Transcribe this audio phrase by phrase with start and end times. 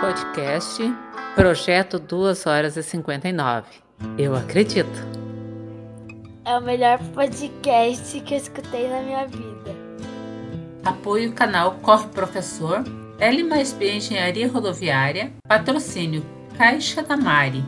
[0.00, 0.82] podcast
[1.34, 3.68] Projeto 2 horas e 59.
[4.16, 4.88] Eu acredito.
[6.42, 9.76] É o melhor podcast que eu escutei na minha vida.
[10.82, 12.82] Apoio o canal Corre Professor,
[13.18, 16.24] L mais B Engenharia Rodoviária, patrocínio
[16.56, 17.62] Caixa da Mari.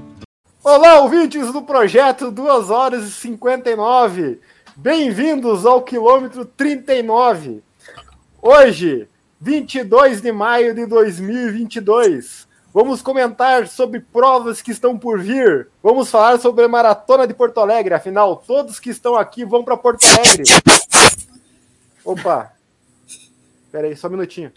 [0.65, 4.41] Olá, ouvintes do projeto 2 horas e 59.
[4.75, 7.63] Bem-vindos ao quilômetro 39.
[8.41, 9.07] Hoje,
[9.43, 12.47] 22 de maio de 2022.
[12.73, 15.69] Vamos comentar sobre provas que estão por vir.
[15.83, 17.93] Vamos falar sobre a Maratona de Porto Alegre.
[17.93, 20.45] Afinal, todos que estão aqui vão para Porto Alegre.
[22.05, 22.53] Opa.
[23.67, 24.53] Espera aí, só um minutinho.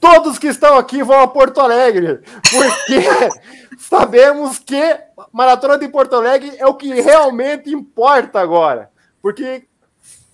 [0.00, 2.20] Todos que estão aqui vão a Porto Alegre,
[2.50, 3.02] porque
[3.78, 4.98] sabemos que
[5.30, 8.90] Maratona de Porto Alegre é o que realmente importa agora.
[9.20, 9.66] Porque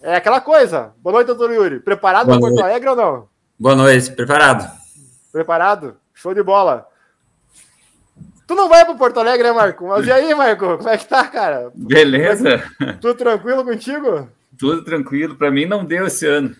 [0.00, 0.94] é aquela coisa.
[0.98, 1.80] Boa noite, doutor Yuri.
[1.80, 3.31] Preparado para Porto Alegre ou não?
[3.62, 4.68] Boa noite, preparado.
[5.30, 5.96] Preparado?
[6.12, 6.84] Show de bola.
[8.44, 9.86] Tu não vai para Porto Alegre, né, Marco?
[9.86, 10.78] Mas e aí, Marco?
[10.78, 11.70] Como é que tá, cara?
[11.72, 12.64] Beleza.
[13.00, 14.28] Tudo tranquilo contigo?
[14.58, 15.36] Tudo tranquilo.
[15.36, 16.56] Para mim não deu esse ano.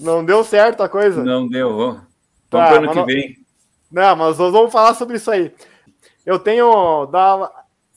[0.00, 1.22] Não deu certo a coisa?
[1.22, 1.76] Não deu.
[1.76, 2.00] Vamos
[2.48, 3.04] tá, pro ano que não...
[3.04, 3.36] vem.
[3.92, 5.52] Não, mas nós vamos falar sobre isso aí.
[6.24, 7.06] Eu tenho,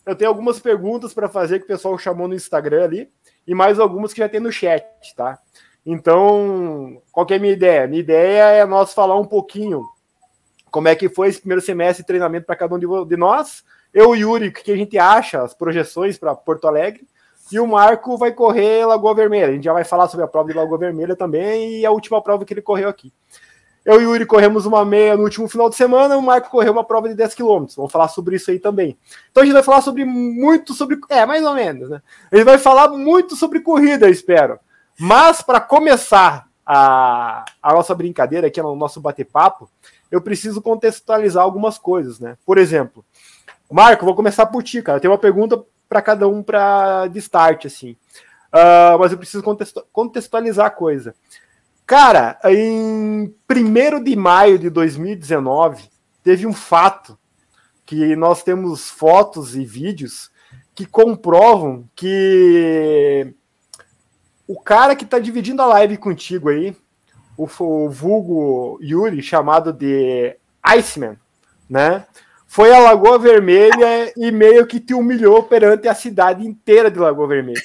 [0.05, 3.09] eu tenho algumas perguntas para fazer que o pessoal chamou no Instagram ali
[3.47, 4.83] e mais algumas que já tem no chat,
[5.15, 5.39] tá?
[5.85, 7.87] Então, qual é a minha ideia?
[7.87, 9.85] Minha ideia é nós falar um pouquinho
[10.71, 13.63] como é que foi esse primeiro semestre de treinamento para cada um de nós.
[13.93, 17.07] Eu e Yuri, o que a gente acha, as projeções para Porto Alegre.
[17.51, 19.47] E o Marco vai correr Lagoa Vermelha.
[19.47, 22.21] A gente já vai falar sobre a prova de Lagoa Vermelha também e a última
[22.21, 23.13] prova que ele correu aqui.
[23.85, 26.73] Eu e o Yuri corremos uma meia no último final de semana, o Marco correu
[26.73, 27.67] uma prova de 10 km.
[27.77, 28.97] Vamos falar sobre isso aí também.
[29.29, 30.99] Então a gente vai falar sobre muito sobre.
[31.07, 32.01] É, mais ou menos, né?
[32.33, 34.59] Gente vai falar muito sobre corrida, espero.
[34.99, 39.69] Mas para começar a, a nossa brincadeira aqui, no nosso bate-papo,
[40.09, 42.37] eu preciso contextualizar algumas coisas, né?
[42.45, 43.05] Por exemplo,
[43.71, 44.99] Marco, vou começar por ti, cara.
[44.99, 47.91] Tem uma pergunta para cada um para de start, assim.
[48.53, 49.43] Uh, mas eu preciso
[49.91, 51.13] contextualizar a coisa.
[51.85, 55.89] Cara, em 1 de maio de 2019,
[56.23, 57.17] teve um fato
[57.85, 60.31] que nós temos fotos e vídeos
[60.73, 63.35] que comprovam que
[64.47, 66.75] o cara que tá dividindo a live contigo aí,
[67.37, 71.17] o, o vulgo Yuri, chamado de Iceman,
[71.69, 72.05] né?
[72.47, 77.27] Foi a Lagoa Vermelha e meio que te humilhou perante a cidade inteira de Lagoa
[77.27, 77.61] Vermelha,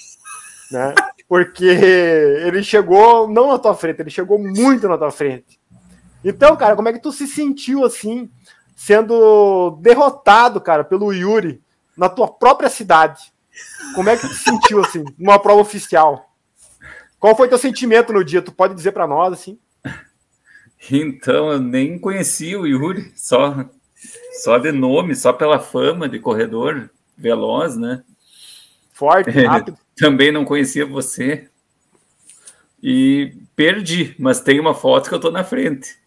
[0.70, 0.94] né?
[1.28, 5.60] Porque ele chegou não na tua frente, ele chegou muito na tua frente.
[6.24, 8.28] Então, cara, como é que tu se sentiu assim,
[8.74, 11.62] sendo derrotado, cara, pelo Yuri
[11.96, 13.32] na tua própria cidade?
[13.94, 16.29] Como é que tu se sentiu assim, numa prova oficial?
[17.20, 18.40] Qual foi teu sentimento no dia?
[18.40, 19.58] Tu pode dizer para nós, assim?
[20.90, 23.66] Então, eu nem conhecia o Yuri, só,
[24.42, 26.88] só de nome, só pela fama de corredor
[27.18, 28.02] veloz, né?
[28.90, 29.76] Forte, rápido.
[29.94, 31.48] Também não conhecia você.
[32.82, 35.98] E perdi, mas tem uma foto que eu tô na frente.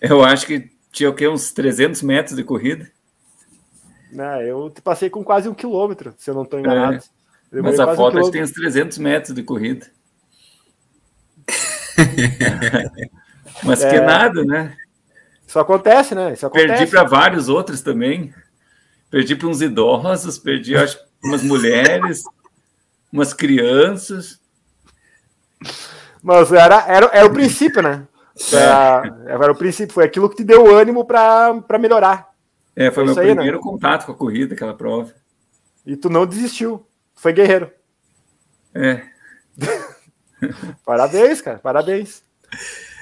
[0.00, 1.28] Eu acho que tinha o quê?
[1.28, 2.90] Uns 300 metros de corrida.
[4.10, 7.02] Não, eu te passei com quase um quilômetro, se eu não estou enganado.
[7.52, 9.86] É, mas a foto um tem uns 300 metros de corrida.
[13.62, 13.90] Mas é...
[13.90, 14.76] que nada, né?
[15.46, 16.32] Isso acontece, né?
[16.32, 16.68] Isso acontece.
[16.68, 18.32] Perdi para vários outros também.
[19.10, 22.24] Perdi para uns idosos, perdi acho, umas mulheres,
[23.12, 24.40] umas crianças.
[26.22, 28.06] Mas era, era, era o princípio, né?
[28.52, 32.34] Era, era o princípio, foi aquilo que te deu ânimo para melhorar.
[32.74, 33.34] É, foi, meu aí, né?
[33.34, 33.62] primeiro né?
[33.62, 35.14] contato com a corrida, aquela prova.
[35.86, 36.84] E tu não desistiu,
[37.14, 37.70] foi guerreiro.
[38.74, 39.02] É.
[40.84, 42.22] parabéns, cara, parabéns.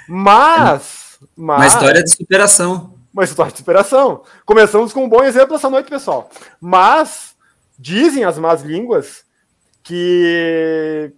[0.09, 1.59] Mas, mas.
[1.59, 2.95] Uma história de superação.
[3.13, 4.23] Uma história de superação.
[4.47, 6.31] Começamos com um bom exemplo essa noite, pessoal.
[6.61, 7.35] Mas
[7.79, 9.25] dizem as más línguas
[9.83, 11.13] que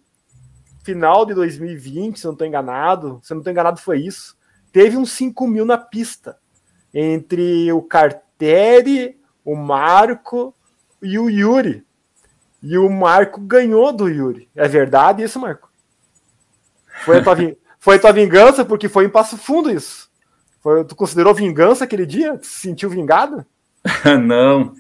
[0.83, 4.37] final de 2020, se eu não estou enganado, se eu não estou enganado, foi isso.
[4.71, 6.37] Teve uns 5 mil na pista
[6.93, 10.55] entre o Carteri, o Marco
[11.03, 11.85] e o Yuri.
[12.63, 14.49] E o Marco ganhou do Yuri.
[14.55, 15.71] É verdade isso, Marco?
[17.05, 17.37] Foi a tua,
[17.79, 20.09] foi a tua vingança porque foi em Passo Fundo isso.
[20.63, 22.39] Foi, tu considerou vingança aquele dia?
[22.39, 23.45] Tu se sentiu vingado?
[24.25, 24.75] Não.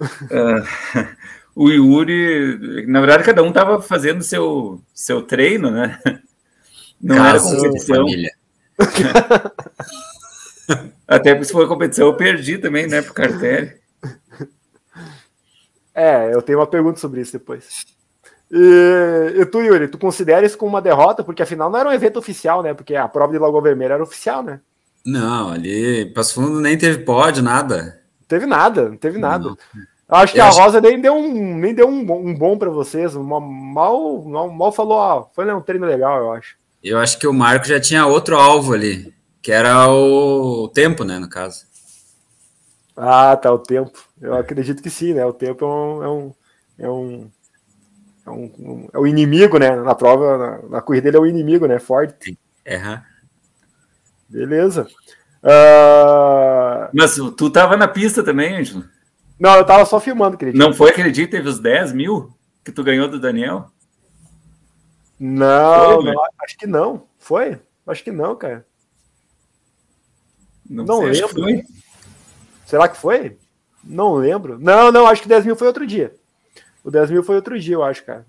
[0.00, 0.62] uh,
[1.56, 5.98] o Yuri, na verdade, cada um estava fazendo seu, seu treino, né?
[7.00, 8.04] Não Caso era competição.
[11.08, 13.80] Até porque se for competição, eu perdi também, né, pro Cartelli.
[15.94, 17.84] É, eu tenho uma pergunta sobre isso depois.
[18.50, 21.22] E, e, tu, Yuri, tu considera isso como uma derrota?
[21.22, 22.74] Porque afinal não era um evento oficial, né?
[22.74, 24.60] Porque a prova de Lagoa Vermelha era oficial, né?
[25.06, 28.00] Não, ali, Passo Fundo nem teve pódio, nada.
[28.26, 29.44] Teve nada, não teve nada.
[29.44, 29.56] Não.
[30.08, 32.34] Eu acho que Eu a acho- Rosa nem deu um, nem deu um, bom- um
[32.34, 33.14] bom pra vocês.
[33.14, 36.56] Uma- mal, mal, mal falou, ó, foi um treino legal, eu acho.
[36.82, 41.18] Eu acho que o Marco já tinha outro alvo ali, que era o tempo, né,
[41.18, 41.64] no caso.
[42.96, 43.98] Ah, tá, o tempo.
[44.20, 45.24] Eu acredito que sim, né?
[45.24, 46.02] O tempo é um.
[46.02, 46.34] É um,
[46.78, 47.30] é um,
[48.30, 49.74] é um- um- é o inimigo, né?
[49.76, 51.78] Na prova, na, na corrida ele é o inimigo, né?
[51.78, 52.38] Forte.
[52.64, 53.00] É?
[54.28, 54.86] Beleza.
[55.42, 58.84] Ah, Mas tu tava na pista também, Ângelo?
[59.38, 60.60] não, eu tava só filmando, acredito.
[60.60, 62.30] Não foi aquele dia que teve os 10 mil
[62.64, 63.70] que tu ganhou do Daniel?
[65.18, 67.06] Não, Foi, não, acho que não.
[67.18, 67.58] Foi?
[67.86, 68.64] Acho que não, cara.
[70.68, 71.66] Não sei, que lembro.
[72.64, 73.36] Será que foi?
[73.82, 74.58] Não lembro.
[74.58, 76.14] Não, não, acho que 10 mil foi outro dia.
[76.84, 78.26] O 10 mil foi outro dia, eu acho, cara.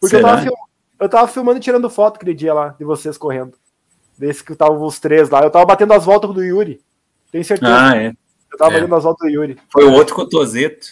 [0.00, 0.54] Porque eu tava, film-
[1.00, 3.56] eu tava filmando e tirando foto aquele dia lá, de vocês correndo.
[4.16, 5.42] Desse que estavam os três lá.
[5.42, 6.80] Eu tava batendo as voltas do Yuri.
[7.30, 7.72] Tenho certeza.
[7.74, 8.12] Ah, é.
[8.52, 8.74] eu tava é.
[8.76, 9.58] batendo as voltas do Yuri.
[9.70, 10.86] Foi o outro cotoseto.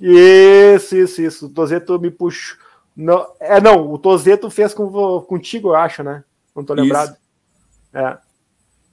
[0.00, 1.46] Isso, isso, isso.
[1.46, 2.58] O Tozeto me puxou.
[2.96, 6.24] Não, é, não, o Tozeto fez com, contigo, eu acho, né?
[6.54, 6.82] Não tô Isso.
[6.82, 7.16] lembrado.
[7.94, 8.18] É.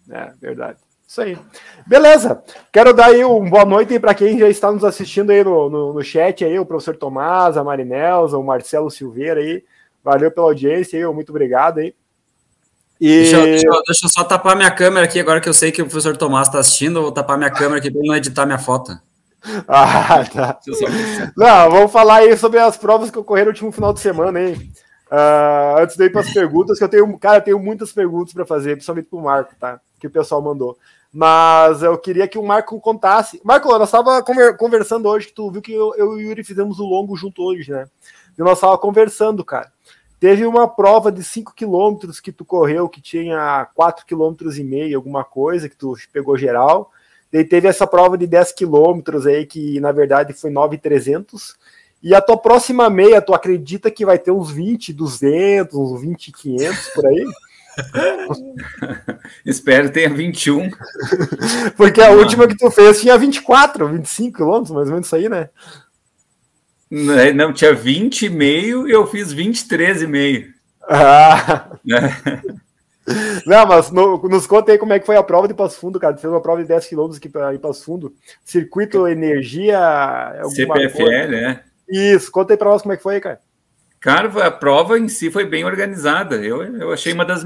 [0.09, 0.77] É, verdade.
[1.07, 1.37] Isso aí.
[1.85, 2.41] Beleza.
[2.71, 5.93] Quero dar aí um boa noite para quem já está nos assistindo aí no, no,
[5.93, 9.63] no chat aí, o professor Tomás, a Marinelza, o Marcelo Silveira aí.
[10.03, 11.93] Valeu pela audiência aí, muito obrigado aí.
[12.99, 15.53] E Deixa, eu- deixa eu- deixa eu só tapar minha câmera aqui, agora que eu
[15.53, 18.15] sei que o professor Tomás está assistindo, eu vou tapar minha câmera aqui para não
[18.15, 18.97] editar minha foto.
[19.67, 20.59] Ah, tá.
[21.37, 24.71] Não, vamos falar aí sobre as provas que ocorreram no último final de semana, hein?
[25.11, 28.33] Ah, antes de ir para as perguntas, que eu tenho, cara, eu tenho muitas perguntas
[28.33, 29.79] para fazer, principalmente para o Marco, tá?
[29.99, 30.77] Que o pessoal mandou.
[31.11, 33.39] Mas eu queria que o Marco contasse.
[33.43, 34.21] Marco, nós estava
[34.57, 37.71] conversando hoje, tu viu que eu, eu e o Yuri fizemos o longo junto hoje,
[37.71, 37.87] né?
[38.37, 39.71] E nós estávamos conversando, cara.
[40.19, 44.97] Teve uma prova de 5 quilômetros que tu correu, que tinha 4 quilômetros e meio,
[44.97, 46.91] alguma coisa, que tu pegou geral.
[47.31, 51.55] Daí teve essa prova de 10 quilômetros aí, que na verdade foi 9,300.
[52.01, 56.31] E a tua próxima meia, tu acredita que vai ter uns 20, 200, uns 20,
[56.31, 57.25] 500 por aí?
[59.45, 60.69] Espero que tenha 21.
[61.77, 62.17] Porque a Não.
[62.19, 65.49] última que tu fez tinha 24, 25 quilômetros, mais ou menos isso aí, né?
[66.89, 70.47] Né, Não, tinha 20,5 e eu fiz 23,5.
[70.87, 72.15] Ah, né?
[73.45, 75.99] não, mas no- nos conta aí como é que foi a prova de Passo Fundo,
[75.99, 76.13] cara.
[76.13, 78.13] Tu fez uma prova de 10 quilômetros aqui para em Passo Fundo.
[78.43, 79.79] Circuito Energia.
[79.79, 80.89] alguma coisa.
[80.89, 81.61] CPFL, né?
[81.89, 83.39] Isso, conta aí pra nós como é que foi, cara.
[84.05, 86.35] Cara, a prova em si foi bem organizada.
[86.35, 87.43] Eu, eu achei uma das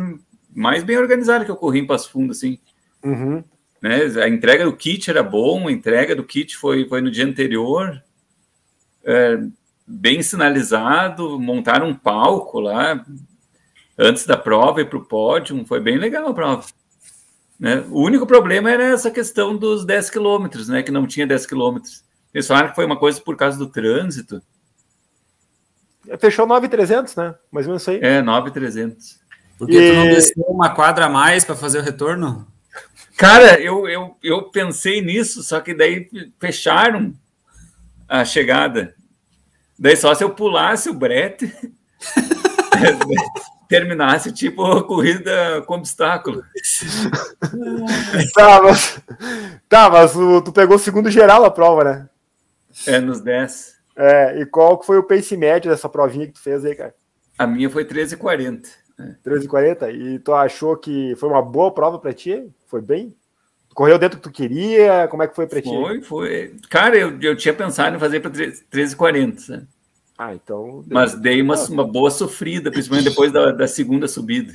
[0.54, 2.60] mais bem organizadas que eu corri em Passo Fundo, assim.
[3.02, 3.42] Uhum.
[3.82, 4.02] né?
[4.22, 8.04] A entrega do kit era bom, a entrega do kit foi, foi no dia anterior,
[9.06, 9.40] é,
[9.88, 13.06] bem sinalizado, montaram um palco lá
[13.98, 16.66] antes da prova e para o pódio, foi bem legal a prova.
[17.58, 17.86] Né?
[17.90, 20.84] O único problema era essa questão dos 10 quilômetros, né?
[20.84, 22.04] Que não tinha 10 quilômetros.
[22.34, 24.42] Eles falaram que foi uma coisa por causa do trânsito.
[26.18, 27.36] Fechou 9,300, né?
[27.52, 28.00] Mais ou menos isso aí.
[28.02, 29.20] É, 9,300.
[29.58, 32.48] Por que tu não E- desceu uma quadra a mais para fazer o retorno?
[33.18, 36.10] Cara, eu, eu, eu pensei nisso, só que daí
[36.40, 37.14] fecharam
[38.08, 38.96] a chegada.
[39.78, 41.54] Daí só se eu pulasse o brete,
[43.68, 46.44] terminasse tipo a corrida com obstáculo.
[48.34, 49.00] Tá, mas,
[49.68, 52.10] tá, mas o- tu pegou o segundo geral na prova, né?
[52.88, 53.76] É, nos 10.
[54.02, 56.96] É, e qual que foi o pace médio dessa provinha que tu fez aí, cara?
[57.38, 58.66] A minha foi 13,40.
[59.26, 59.92] 13,40?
[59.94, 62.50] E tu achou que foi uma boa prova pra ti?
[62.68, 63.14] Foi bem?
[63.74, 65.06] Correu dentro do que tu queria?
[65.10, 65.68] Como é que foi pra ti?
[65.68, 66.56] Foi, foi.
[66.70, 69.68] Cara, eu, eu tinha pensado em fazer para 13,40, né?
[70.18, 70.84] Ah, então.
[70.90, 74.54] mas dei uma, uma boa sofrida, principalmente depois da, da segunda subida.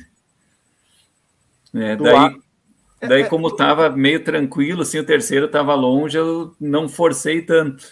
[1.73, 6.87] É, daí, a- daí, como estava meio tranquilo, assim, o terceiro estava longe, eu não
[6.87, 7.83] forcei tanto.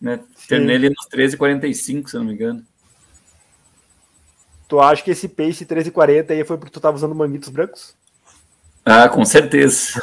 [0.00, 0.20] Né?
[0.48, 2.62] Terminei ali nos 13,45, se não me engano.
[4.68, 7.94] Tu acha que esse pace 13,40 aí foi porque tu tava usando manguitos brancos?
[8.84, 10.00] Ah, com certeza.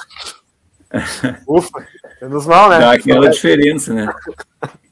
[1.47, 1.87] Ufa,
[2.21, 2.79] menos mal, né?
[2.79, 4.13] Dá aquela diferença, né?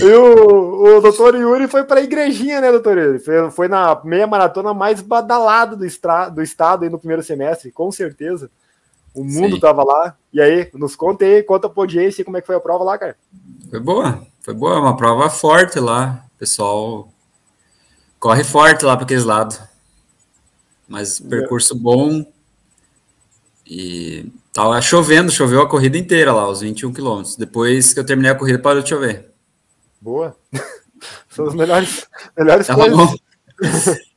[0.00, 3.18] E o, o doutor Yuri foi para a igrejinha, né, doutor Yuri?
[3.18, 7.72] Foi, foi na meia maratona mais badalada do, estra, do estado aí no primeiro semestre,
[7.72, 8.50] com certeza.
[9.14, 9.60] O mundo Sim.
[9.60, 10.16] tava lá.
[10.32, 12.98] E aí, nos conta aí, conta pra audiência como é que foi a prova lá,
[12.98, 13.16] cara.
[13.70, 16.24] Foi boa, foi boa, uma prova forte lá.
[16.34, 17.08] O pessoal
[18.18, 19.60] corre forte lá para aqueles lados.
[20.88, 22.26] Mas percurso bom.
[23.66, 27.36] E tava chovendo, choveu a corrida inteira lá, os 21 quilômetros.
[27.36, 29.30] Depois que eu terminei a corrida, parou de chover.
[30.00, 30.36] Boa.
[31.30, 32.06] São as melhores,
[32.36, 33.20] melhores Tava coisas.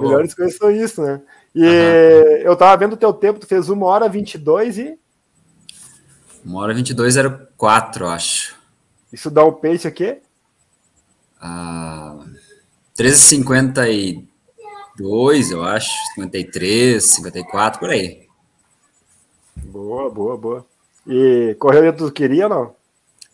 [0.00, 1.20] Melhores coisas são isso, né?
[1.54, 2.38] E Aham.
[2.44, 4.98] eu tava vendo o teu tempo, tu fez 1 hora 22 e
[6.44, 8.56] Uma hora 22,04, eu acho.
[9.12, 10.18] isso dá o pace aqui?
[11.40, 12.18] Ah,
[12.96, 15.90] 13,52, eu acho.
[16.14, 18.26] 53, 54, por aí.
[19.56, 20.66] Boa, boa, boa.
[21.06, 22.74] E correu dentro do que queria ou não?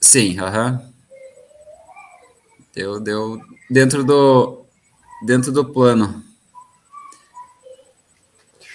[0.01, 0.83] Sim, aham.
[2.75, 4.65] Deu, deu dentro do
[5.25, 6.23] dentro do plano.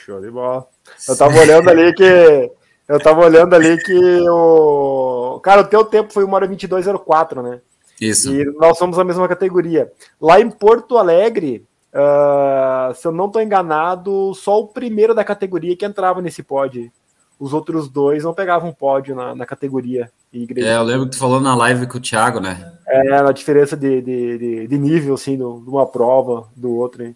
[0.06, 0.68] Show de bola.
[1.08, 2.52] Eu tava olhando ali que.
[2.90, 5.40] Eu tava olhando ali que o.
[5.42, 7.62] Cara, o teu tempo foi 1 hora 22,04, né?
[8.02, 8.34] Isso.
[8.34, 9.92] E nós somos a mesma categoria.
[10.20, 15.76] Lá em Porto Alegre, ah, se eu não tô enganado, só o primeiro da categoria
[15.76, 16.92] que entrava nesse pódio.
[17.40, 20.12] Os outros dois não pegavam pódio na, na categoria.
[20.34, 22.74] É, eu lembro que tu falou na live com o Thiago, né?
[22.88, 27.04] É, a diferença de, de, de, de nível, assim, de uma prova do outro.
[27.04, 27.16] Hein?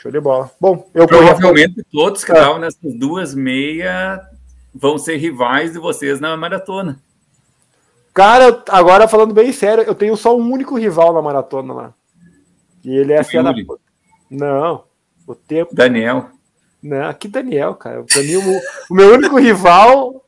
[0.00, 0.50] Show de bola.
[0.60, 2.36] Bom, eu Provavelmente todos que Ah.
[2.36, 4.20] estavam nessas duas meia
[4.74, 7.00] vão ser rivais de vocês na maratona.
[8.14, 11.94] Cara, agora falando bem sério, eu tenho só um único rival na maratona lá.
[12.84, 13.50] E ele é a Fiana.
[13.50, 13.66] Yuri.
[14.30, 14.84] Não,
[15.26, 15.74] o tempo.
[15.74, 16.30] Daniel.
[16.82, 18.04] Não, aqui Daniel, cara.
[18.04, 20.24] Pra mim, o, o meu único rival.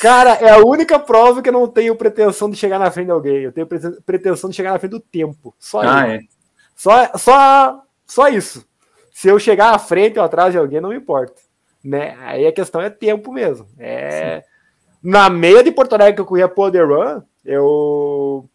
[0.00, 3.12] Cara, é a única prova que eu não tenho pretensão de chegar na frente de
[3.12, 3.36] alguém.
[3.42, 5.54] Eu tenho preten- pretensão de chegar na frente do tempo.
[5.58, 6.24] Só Ah, ele.
[6.24, 6.26] é.
[6.74, 8.66] Só, só, só isso.
[9.14, 11.40] Se eu chegar à frente ou atrás de alguém, não me importa.
[11.84, 12.16] Né?
[12.22, 13.64] Aí a questão é tempo mesmo.
[13.78, 14.42] É...
[15.00, 18.48] Na meia de Porto Alegre que eu corria Poder Run, eu.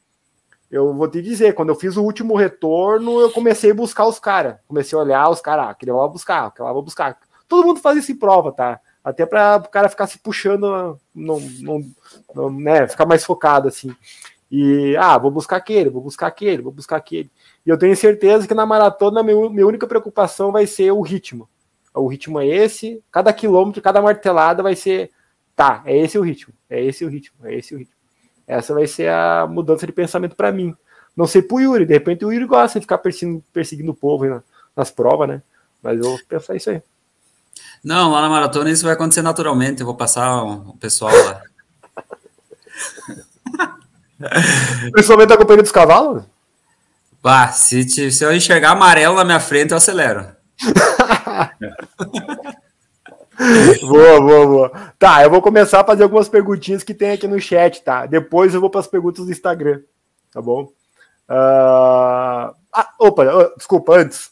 [0.69, 4.19] Eu vou te dizer, quando eu fiz o último retorno, eu comecei a buscar os
[4.19, 4.57] caras.
[4.67, 7.17] Comecei a olhar os caras, ah, aquele lá vou buscar, aquele lá vou buscar.
[7.47, 8.79] Todo mundo faz isso em prova, tá?
[9.03, 11.83] Até para o cara ficar se puxando, não, não,
[12.35, 12.87] não, né?
[12.87, 13.95] Ficar mais focado assim.
[14.51, 17.29] E, ah, vou buscar aquele, vou buscar aquele, vou buscar aquele.
[17.65, 21.47] E eu tenho certeza que na maratona, meu, minha única preocupação vai ser o ritmo.
[21.93, 25.11] O ritmo é esse, cada quilômetro, cada martelada vai ser,
[25.55, 27.95] tá, é esse o ritmo, é esse o ritmo, é esse o ritmo.
[28.47, 30.75] Essa vai ser a mudança de pensamento para mim.
[31.15, 34.41] Não sei pro Yuri, de repente o Yuri gosta de ficar perseguindo, perseguindo o povo
[34.75, 35.41] nas provas, né?
[35.83, 36.81] Mas eu vou pensar isso aí.
[37.83, 39.81] Não, lá na maratona isso vai acontecer naturalmente.
[39.81, 41.41] Eu vou passar o pessoal lá.
[44.91, 46.23] Principalmente a companhia dos cavalos.
[47.21, 50.27] Bah, se, te- se eu enxergar amarelo na minha frente, eu acelero.
[53.81, 54.71] Boa, boa, boa.
[54.99, 58.05] Tá, eu vou começar a fazer algumas perguntinhas que tem aqui no chat, tá?
[58.05, 59.79] Depois eu vou para as perguntas do Instagram,
[60.31, 60.67] tá bom?
[61.27, 64.31] Ah, ah, opa, ah, desculpa, antes.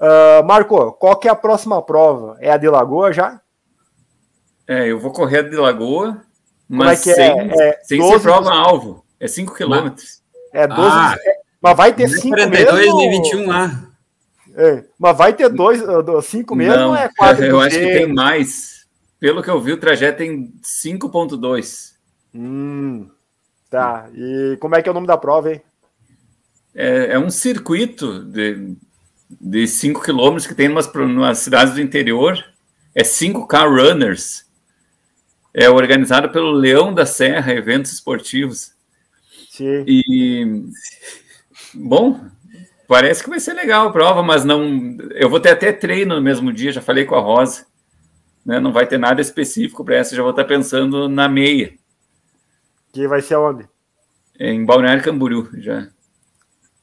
[0.00, 2.36] Ah, Marco, qual que é a próxima prova?
[2.40, 3.40] É a de Lagoa já?
[4.66, 6.24] É, eu vou correr de Lagoa, é
[6.68, 7.14] mas é?
[7.14, 9.04] sem, É sem 12 ser prova-alvo.
[9.20, 10.22] É 5 quilômetros.
[10.52, 10.80] É 12.
[10.82, 12.98] Ah, é- mas vai ter 5 42 mesmo?
[12.98, 13.88] nem 21 lá.
[14.54, 15.50] É, mas vai ter
[16.22, 18.86] 5 mesmo Não, ou é 4 eu acho que tem mais.
[19.20, 21.94] Pelo que eu vi, o trajeto tem 5.2.
[22.34, 23.08] Hum,
[23.68, 24.08] tá.
[24.14, 25.62] E como é que é o nome da prova, hein?
[26.74, 28.76] É, é um circuito de,
[29.28, 32.44] de 5 quilômetros que tem umas, umas cidades do interior.
[32.94, 34.46] É 5K Runners.
[35.52, 38.72] É organizado pelo Leão da Serra, eventos esportivos.
[39.58, 39.84] Sim.
[39.88, 40.64] E
[41.74, 42.20] bom,
[42.86, 44.96] parece que vai ser legal a prova, mas não.
[45.14, 47.66] Eu vou ter até treino no mesmo dia, já falei com a Rosa.
[48.46, 48.60] Né?
[48.60, 51.74] Não vai ter nada específico para essa, já vou estar pensando na meia,
[52.92, 53.68] Que vai ser onde?
[54.40, 55.88] em Balneário Camboriú, já.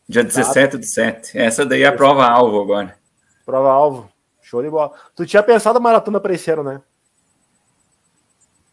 [0.09, 1.37] Dia 17 do 7.
[1.37, 2.97] Essa daí é a prova alvo agora.
[3.45, 4.11] Prova alvo.
[4.41, 4.91] Show de bola.
[5.15, 6.81] Tu tinha pensado a maratona para esse ano, né?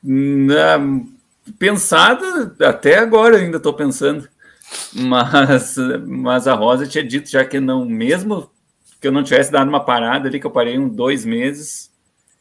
[0.02, 0.78] Na,
[1.58, 4.28] pensado, até agora ainda estou pensando.
[4.94, 8.50] Mas, mas a Rosa tinha dito já que não, mesmo
[9.00, 11.90] que eu não tivesse dado uma parada ali, que eu parei uns dois meses,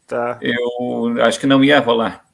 [0.08, 0.38] Tá.
[0.42, 2.26] eu acho que não ia rolar.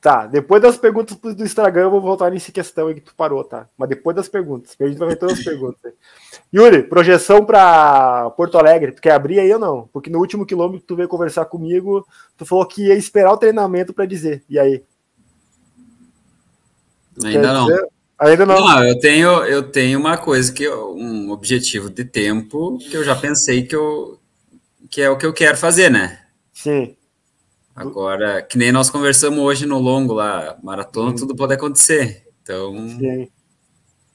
[0.00, 3.42] Tá, depois das perguntas do Instagram, eu vou voltar nesse questão aí que tu parou,
[3.42, 3.68] tá?
[3.76, 5.92] Mas depois das perguntas, que a gente vai ver todas as perguntas.
[6.54, 9.88] Yuri, projeção para Porto Alegre, tu quer abrir aí ou não?
[9.92, 12.06] Porque no último quilômetro que tu veio conversar comigo,
[12.36, 14.44] tu falou que ia esperar o treinamento para dizer.
[14.48, 14.84] E aí?
[17.24, 17.66] Ainda não.
[17.66, 17.88] dizer?
[18.18, 18.60] Ainda não.
[18.60, 23.04] Não, eu tenho, eu tenho uma coisa que eu- um objetivo de tempo que eu
[23.04, 24.18] já pensei que eu
[24.90, 26.18] que é o que eu quero fazer, né?
[26.52, 26.96] Sim.
[27.76, 31.16] Agora, que nem nós conversamos hoje no longo lá, maratona, Uhum.
[31.16, 32.26] tudo pode acontecer.
[32.42, 33.28] Então, Sim.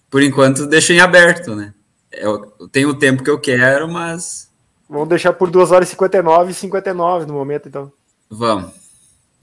[0.10, 1.74] por enquanto, deixo em aberto, né?
[2.12, 4.52] Eu, eu tenho o tempo que eu quero, mas
[4.90, 7.92] Vamos deixar por 2 horas e 59 e 59 no momento, então.
[8.30, 8.72] vamos.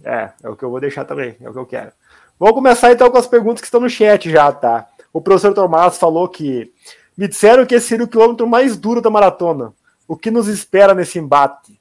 [0.04, 1.92] É, é o que eu vou deixar também, é o que eu quero.
[2.40, 4.88] Vamos começar então com as perguntas que estão no chat já, tá?
[5.12, 6.72] O professor Tomás falou que
[7.14, 9.74] Me disseram que esse seria o quilômetro mais duro da maratona.
[10.08, 11.78] O que nos espera nesse embate?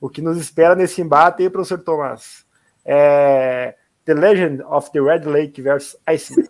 [0.00, 2.44] O que nos espera nesse embate aí, professor Tomás?
[2.84, 6.48] É The Legend of the Red Lake versus Iceman.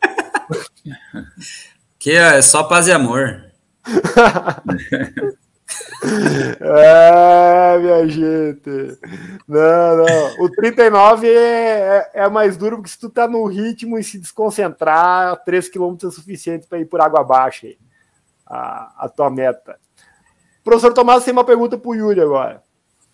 [2.01, 3.45] que é só paz e amor.
[6.61, 8.99] é, minha gente.
[9.49, 10.45] Não, não.
[10.45, 15.43] O 39 é, é, mais duro porque se tu tá no ritmo e se desconcentrar,
[15.45, 17.67] 3 km é suficiente para ir por água abaixo
[18.47, 19.79] a, a tua meta.
[20.63, 22.63] Professor Tomás tem uma pergunta pro Yuri agora.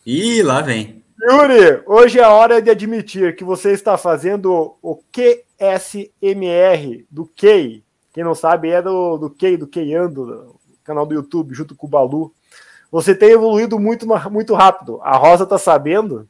[0.06, 1.04] Ih, lá vem.
[1.20, 7.84] Yuri, hoje é hora de admitir que você está fazendo o QSMR do Key.
[8.12, 11.86] Quem não sabe é do, do Key, do Keyando, do canal do YouTube, junto com
[11.86, 12.32] o Balu.
[12.90, 15.00] Você tem evoluído muito, muito rápido.
[15.02, 16.28] A Rosa tá sabendo?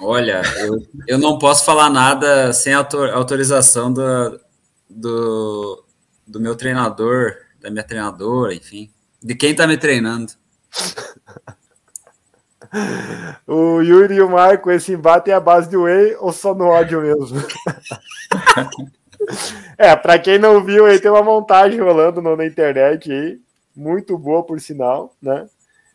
[0.00, 4.40] Olha, eu, eu não posso falar nada sem autorização do,
[4.88, 5.84] do,
[6.26, 8.90] do meu treinador, da minha treinadora, enfim,
[9.22, 10.32] de quem tá me treinando.
[13.46, 16.66] o Yuri e o Marco, esse embate é a base de whey ou só no
[16.66, 17.38] ódio mesmo?
[19.76, 23.40] é, para quem não viu, aí tem uma montagem rolando na internet aí
[23.78, 25.48] muito boa, por sinal, né?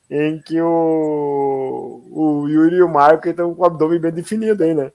[0.09, 4.73] Em que o, o Yuri e o Marco estão com o abdômen bem definido aí,
[4.73, 4.91] né?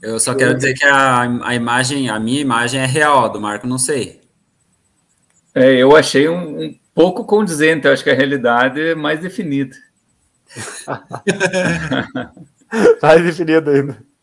[0.00, 3.66] Eu só quero dizer que a, a imagem, a minha imagem é real, do Marco
[3.66, 4.20] não sei.
[5.54, 9.76] É, eu achei um, um pouco condizente, eu acho que a realidade é mais definida.
[13.02, 14.13] mais definida ainda.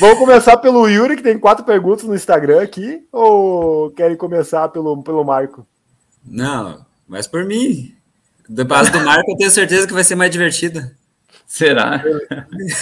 [0.00, 5.02] Vamos começar pelo Yuri, que tem quatro perguntas no Instagram aqui, ou querem começar pelo,
[5.02, 5.66] pelo Marco?
[6.24, 7.94] Não, mas por mim.
[8.48, 10.94] Do base do Marco, eu tenho certeza que vai ser mais divertida.
[11.46, 12.02] Será?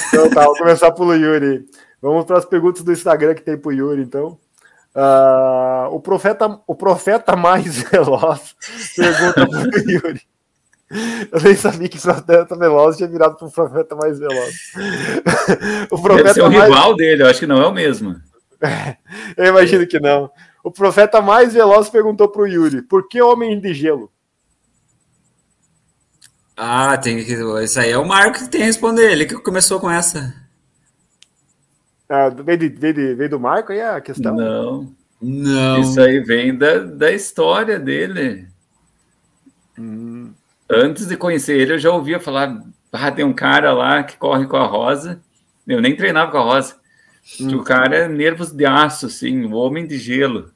[0.09, 1.67] Então tá, vou começar pelo Yuri.
[2.01, 4.39] Vamos para as perguntas do Instagram que tem pro Yuri, então.
[4.95, 8.57] Uh, o, profeta, o profeta mais veloz
[8.97, 10.23] pergunta pro Yuri.
[11.31, 14.73] Eu nem sabia que o profeta veloz tinha virado para o profeta mais veloz.
[15.89, 16.65] o profeta Deve ser o mais...
[16.65, 18.21] rival dele, eu acho que não é o mesmo.
[19.37, 20.31] eu imagino que não.
[20.65, 24.11] O profeta mais veloz perguntou para o Yuri: por que homem de gelo?
[26.57, 27.35] Ah, tem que.
[27.63, 30.35] Isso aí é o Marco que tem que responder, ele que começou com essa.
[32.09, 34.35] Ah, veio, de, veio, de, veio do Marco aí a questão?
[34.35, 34.93] Não.
[35.23, 35.81] Não.
[35.81, 38.49] Isso aí vem da, da história dele.
[39.79, 40.20] Hum
[40.71, 44.47] antes de conhecer ele, eu já ouvia falar: ah, tem um cara lá que corre
[44.47, 45.21] com a Rosa.
[45.67, 46.77] Eu nem treinava com a Rosa.
[47.41, 47.57] Hum.
[47.57, 50.51] O cara é nervos de aço, assim, um homem de gelo.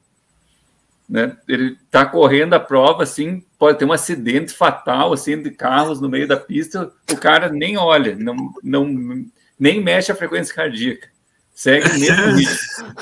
[1.09, 1.37] Né?
[1.47, 6.09] Ele tá correndo a prova, assim, pode ter um acidente fatal, assim, de carros no
[6.09, 9.25] meio da pista, o cara nem olha, não, não,
[9.59, 11.09] nem mexe a frequência cardíaca.
[11.55, 12.95] Segue o mesmo ritmo.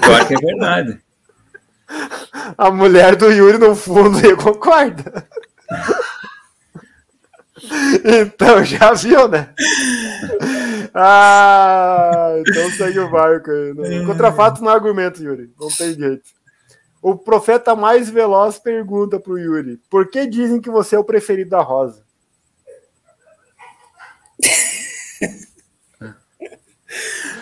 [0.00, 1.00] Pior que é verdade.
[2.56, 5.02] A mulher do Yuri no fundo, eu concordo.
[8.04, 9.54] Então, já viu, né?
[10.94, 13.72] Ah, então segue o barco aí.
[13.74, 14.04] Né?
[14.04, 15.50] Contra fato no argumento, Yuri.
[15.58, 16.28] Não tem jeito.
[17.00, 21.50] O profeta mais veloz pergunta pro Yuri: Por que dizem que você é o preferido
[21.50, 22.04] da Rosa?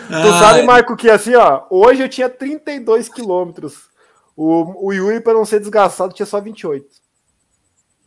[0.07, 3.89] tu sabe, Marco, que assim, ó, hoje eu tinha 32 quilômetros.
[4.35, 7.00] O, o Yuri, para não ser desgastado, tinha só 28.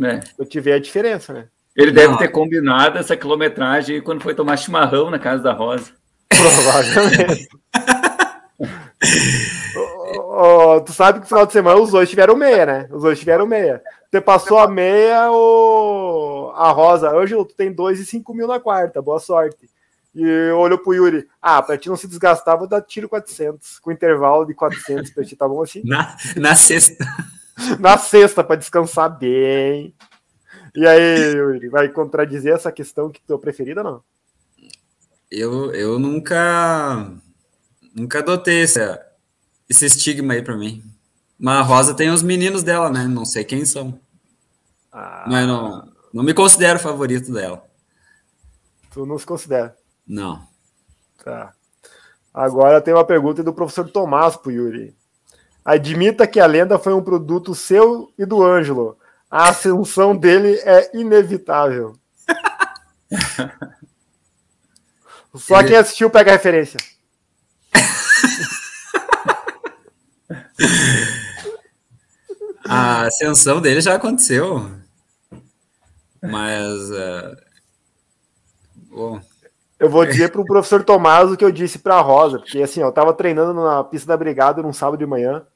[0.04, 0.20] Né?
[0.38, 1.46] Eu tive a diferença, né?
[1.76, 2.18] Ele deve Não.
[2.18, 5.90] ter combinado essa quilometragem quando foi tomar chimarrão na casa da Rosa.
[6.28, 7.48] Provavelmente.
[10.16, 12.88] oh, oh, tu sabe que no final de semana os dois tiveram meia, né?
[12.92, 13.82] Os dois tiveram meia.
[14.10, 16.52] Você passou a meia, o...
[16.54, 19.68] a Rosa, Ângelo, tu tem 2 e 5 mil na quarta, boa sorte.
[20.14, 23.90] E olhou pro Yuri, ah, pra ti não se desgastar, vou dar tiro 400, com
[23.90, 25.82] intervalo de 400 pra ti, tá bom assim?
[25.84, 27.04] Na, na sexta.
[27.78, 29.94] Na sexta para descansar bem.
[30.74, 34.02] E aí, Yuri, vai contradizer essa questão que tua preferida não?
[35.30, 37.12] Eu, eu nunca
[37.94, 38.80] nunca adotei esse,
[39.68, 40.82] esse estigma aí para mim.
[41.38, 43.06] Mas a Rosa tem os meninos dela, né?
[43.06, 43.98] Não sei quem são.
[44.92, 45.24] Ah.
[45.28, 47.64] Mas não, não me considero favorito dela.
[48.90, 49.76] Tu não se considera?
[50.06, 50.46] Não.
[51.22, 51.52] Tá.
[52.32, 54.94] Agora tem uma pergunta do professor Tomás pro Yuri.
[55.64, 58.98] Admita que a lenda foi um produto seu e do Ângelo.
[59.30, 61.96] A ascensão dele é inevitável.
[65.34, 66.78] Só quem assistiu pega a referência.
[72.66, 74.70] A ascensão dele já aconteceu.
[76.22, 76.90] Mas.
[76.90, 77.36] Uh...
[78.88, 79.20] Bom.
[79.78, 82.62] Eu vou dizer para o professor Tomás o que eu disse para a Rosa, porque
[82.62, 85.46] assim, eu estava treinando na pista da Brigada num sábado de manhã,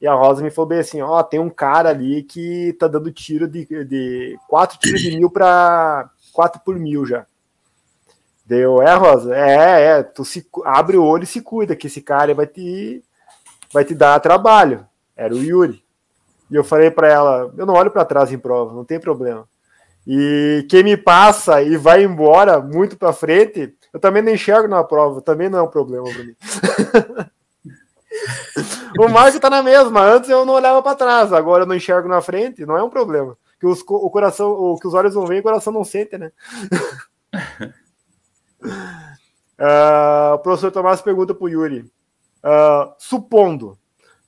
[0.00, 3.10] e a Rosa me falou bem assim: ó, tem um cara ali que tá dando
[3.10, 7.26] tiro de, de quatro tiros de mil para quatro por mil já.
[8.44, 9.34] Deu, é, Rosa?
[9.34, 13.02] É, é, tu se, abre o olho e se cuida, que esse cara vai te,
[13.72, 14.86] vai te dar trabalho.
[15.16, 15.82] Era o Yuri.
[16.50, 19.48] E eu falei para ela: eu não olho para trás em prova, não tem problema.
[20.06, 24.84] E quem me passa e vai embora muito para frente, eu também não enxergo na
[24.84, 26.36] prova, também não é um problema para mim.
[28.98, 30.00] o Marco tá na mesma.
[30.02, 32.90] Antes eu não olhava para trás, agora eu não enxergo na frente, não é um
[32.90, 33.36] problema.
[33.58, 36.30] Que os, o coração, o que os olhos não veem, o coração não sente, né?
[39.58, 41.80] uh, o professor Tomás pergunta para o Yuri:
[42.44, 43.78] uh, supondo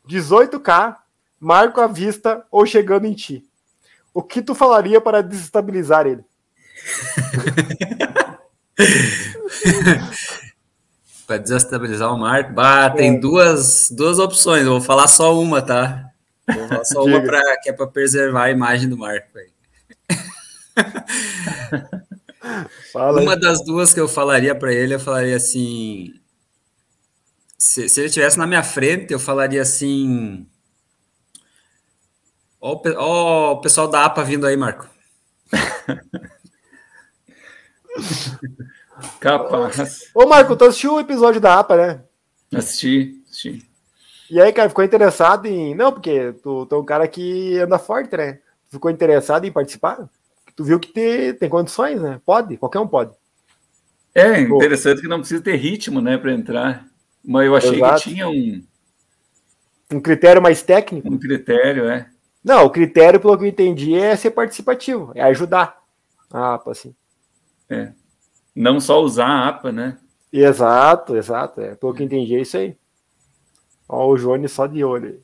[0.08, 0.96] 18K,
[1.38, 3.44] marco a vista ou chegando em ti,
[4.14, 6.24] o que tu falaria para desestabilizar ele?
[11.28, 13.20] para desestabilizar o Marco, bah, tem é.
[13.20, 14.64] duas, duas opções.
[14.64, 16.10] Eu vou falar só uma, tá?
[16.46, 19.28] Vou falar só uma pra, que é para preservar a imagem do Marco.
[22.94, 26.14] Fala uma das duas que eu falaria para ele, eu falaria assim:
[27.58, 30.46] se, se ele estivesse na minha frente, eu falaria assim.
[32.58, 34.88] Ó, ó, o pessoal da APA vindo aí, Marco.
[39.20, 40.10] Capaz.
[40.14, 42.00] Ô, Marco, tu assistiu o episódio da APA, né?
[42.54, 43.68] Assisti, assisti.
[44.30, 45.74] E aí, cara, ficou interessado em.
[45.74, 48.38] Não, porque tu, tu é um cara que anda forte, né?
[48.70, 50.08] Ficou interessado em participar?
[50.54, 52.20] Tu viu que te, tem condições, né?
[52.24, 53.12] Pode, qualquer um pode.
[54.14, 56.86] É, interessante que não precisa ter ritmo, né, para entrar.
[57.24, 58.02] Mas eu achei Exato.
[58.02, 58.62] que tinha um.
[59.90, 61.08] Um critério mais técnico?
[61.08, 62.10] Um critério, é.
[62.44, 65.78] Não, o critério, pelo que eu entendi, é ser participativo, é ajudar
[66.30, 66.94] a APA, assim.
[67.70, 67.92] É.
[68.58, 69.96] Não só usar a APA, né?
[70.32, 71.60] Exato, exato.
[71.60, 71.76] É.
[71.76, 72.76] Pelo que entendi, é isso aí.
[73.88, 75.20] Ó, o Johnny só de olho aí.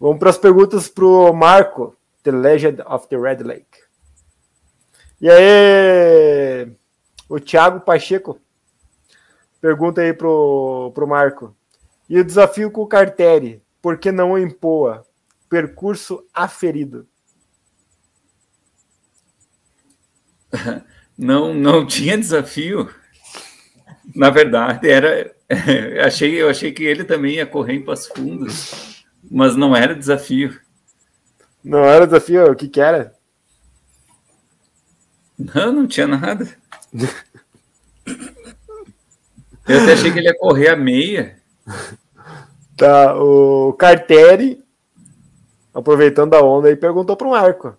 [0.00, 3.78] Vamos para as perguntas pro Marco, The Legend of the Red Lake.
[5.20, 6.72] E aí,
[7.28, 8.40] o Thiago Pacheco
[9.60, 11.56] pergunta aí pro, pro Marco.
[12.08, 15.06] E o desafio com o Carteri, por que não em Poa?
[15.48, 17.06] Percurso aferido.
[21.18, 22.88] Não, não tinha desafio.
[24.14, 25.34] Na verdade, era.
[26.06, 30.60] achei, eu achei que ele também ia correr em Passo Fundos, mas não era desafio.
[31.64, 32.52] Não era desafio?
[32.52, 33.14] O que, que era?
[35.38, 36.48] Não, não tinha nada.
[39.68, 41.38] Eu até achei que ele ia correr a meia.
[42.76, 44.64] Tá, o Carteri
[45.74, 47.76] aproveitando a onda, aí perguntou para o Marco: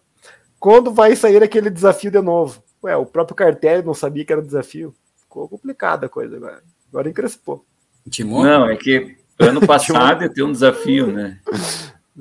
[0.60, 2.64] quando vai sair aquele desafio de novo?
[2.84, 4.96] Ué, o próprio Cartério não sabia que era desafio.
[5.18, 6.64] Ficou complicada a coisa agora.
[6.90, 7.66] Agora encrespou.
[8.10, 8.44] Timon?
[8.44, 11.40] Não, é que ano passado ia ter um desafio, né?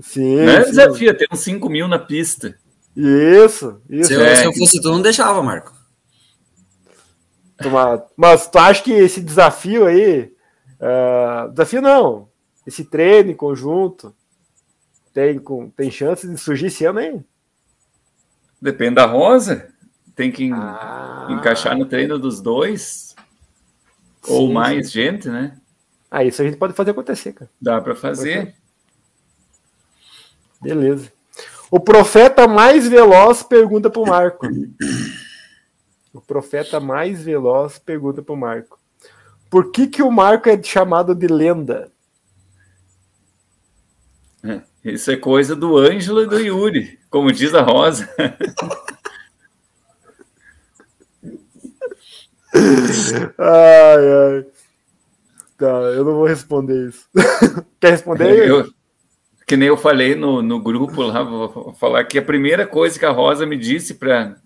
[0.00, 0.36] Sim.
[0.36, 2.56] Não é desafio, ia ter uns 5 mil na pista.
[2.96, 4.08] Isso, isso.
[4.08, 4.36] Se eu, é.
[4.36, 5.72] se eu fosse tu, não deixava, Marco.
[8.16, 10.32] Mas tu acha que esse desafio aí.
[10.80, 12.28] Uh, desafio não.
[12.66, 14.14] Esse treino em conjunto
[15.12, 17.20] tem, com, tem chances de surgir esse ano aí?
[18.60, 19.68] Depende da Rosa.
[20.18, 21.28] Tem que ah.
[21.30, 23.14] encaixar no treino dos dois.
[24.20, 24.94] Sim, ou mais sim.
[24.94, 25.56] gente, né?
[26.10, 27.48] Ah, isso a gente pode fazer acontecer, cara.
[27.62, 28.52] Dá para fazer.
[30.60, 31.12] Beleza.
[31.70, 34.48] O profeta mais veloz pergunta para o Marco.
[36.12, 38.76] O profeta mais veloz pergunta para o Marco.
[39.48, 41.92] Por que, que o Marco é chamado de lenda?
[44.42, 48.08] É, isso é coisa do Ângelo e do Yuri, como diz a Rosa.
[53.38, 54.46] ai, ai.
[55.56, 57.06] Tá, eu não vou responder isso.
[57.80, 58.48] Quer responder?
[58.48, 58.68] Eu,
[59.46, 63.04] que nem eu falei no, no grupo lá, vou falar que a primeira coisa que
[63.06, 64.36] a Rosa me disse para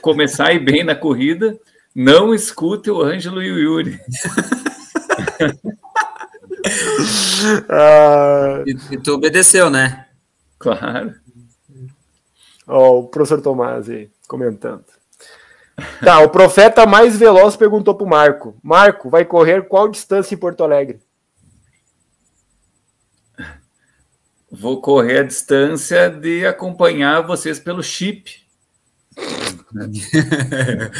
[0.00, 1.58] começar a ir bem na corrida,
[1.94, 4.00] não escute o Ângelo e o Yuri.
[7.70, 8.62] Ah.
[8.66, 10.06] E, e, tu obedeceu, né?
[10.58, 11.14] Claro.
[12.66, 14.84] Ó, o professor Tomás aí, comentando.
[16.04, 20.62] Tá, o profeta mais veloz perguntou pro Marco: Marco, vai correr qual distância em Porto
[20.64, 21.00] Alegre?
[24.50, 28.44] Vou correr a distância de acompanhar vocês pelo chip.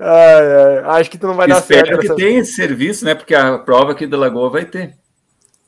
[0.00, 2.00] ai, ai, acho que tu não vai dar Espero certo.
[2.00, 3.14] Espero que tenha esse serviço, né?
[3.14, 4.96] Porque a prova aqui da Lagoa vai ter.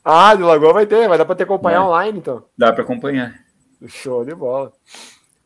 [0.03, 1.81] Ah, de Lagoa vai ter, vai dar para te acompanhar é.
[1.81, 2.45] online, então.
[2.57, 3.35] Dá para acompanhar.
[3.87, 4.73] Show de bola.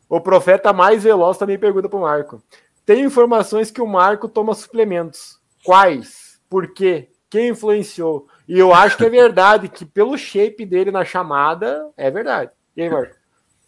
[0.08, 2.42] O profeta mais veloz também pergunta pro Marco.
[2.86, 5.38] Tenho informações que o Marco toma suplementos.
[5.64, 6.40] Quais?
[6.48, 7.10] Por quê?
[7.28, 8.26] Quem influenciou?
[8.48, 12.50] E eu acho que é verdade, que pelo shape dele na chamada, é verdade.
[12.74, 13.14] E aí, Marco?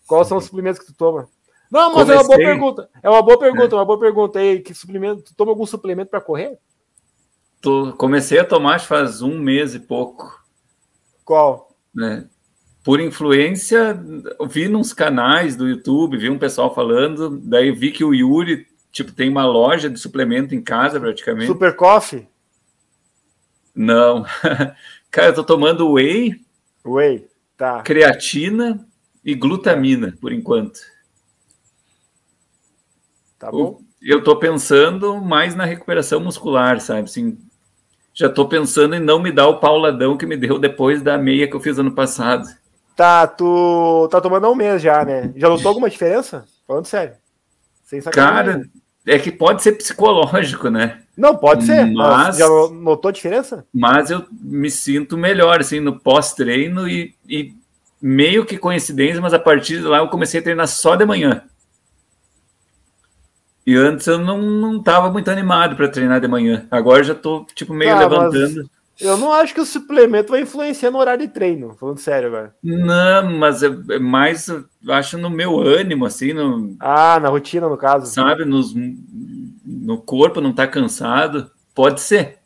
[0.07, 1.29] Quais são os suplementos que tu toma?
[1.71, 2.15] Não, mas Comecei.
[2.15, 2.91] é uma boa pergunta.
[3.03, 3.79] É uma boa pergunta, é.
[3.79, 4.39] uma boa pergunta.
[4.39, 4.61] aí.
[4.61, 5.23] que suplemento?
[5.23, 6.59] Tu toma algum suplemento para correr?
[7.97, 10.43] Comecei a tomar faz um mês e pouco.
[11.25, 11.71] Qual?
[12.03, 12.25] É,
[12.83, 13.99] por influência,
[14.49, 19.13] vi nos canais do YouTube, vi um pessoal falando, daí vi que o Yuri, tipo,
[19.13, 21.47] tem uma loja de suplemento em casa praticamente.
[21.47, 22.27] Super Coffee?
[23.75, 24.25] Não.
[25.11, 26.41] Cara, eu tô tomando whey.
[26.85, 27.83] Whey, tá.
[27.83, 28.87] Creatina
[29.25, 30.81] e glutamina, por enquanto.
[33.39, 33.81] Tá bom.
[34.01, 37.03] Eu tô pensando mais na recuperação muscular, sabe?
[37.03, 37.39] Assim,
[38.15, 41.47] já tô pensando em não me dar o pauladão que me deu depois da meia
[41.47, 42.47] que eu fiz ano passado.
[43.01, 45.33] Tá, tu tá tomando há um mês já, né?
[45.35, 46.45] Já notou alguma diferença?
[46.67, 47.15] Falando sério.
[47.83, 48.61] Sem Cara,
[49.07, 51.01] é que pode ser psicológico, né?
[51.17, 51.87] Não, pode ser.
[51.87, 53.65] Mas, já notou a diferença?
[53.73, 57.55] Mas eu me sinto melhor, assim, no pós-treino e, e
[58.03, 61.43] meio que coincidência, mas a partir de lá eu comecei a treinar só de manhã.
[63.67, 66.67] E antes eu não, não tava muito animado para treinar de manhã.
[66.71, 68.69] Agora já tô, tipo, meio tá, levantando.
[69.01, 72.55] Eu não acho que o suplemento vai influenciar no horário de treino, falando sério agora.
[72.63, 74.49] Não, mas é, é mais,
[74.89, 76.35] acho, no meu ânimo, assim.
[76.35, 78.07] No, ah, na rotina, no caso.
[78.07, 81.51] Sabe, nos, no corpo não tá cansado.
[81.75, 82.39] Pode ser.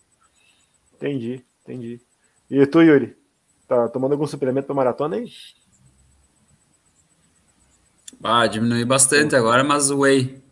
[0.94, 2.00] Entendi, entendi.
[2.48, 3.16] E tu, Yuri?
[3.66, 5.28] Tá tomando algum suplemento para maratona aí?
[8.22, 10.42] Ah, diminui bastante agora, mas o whey.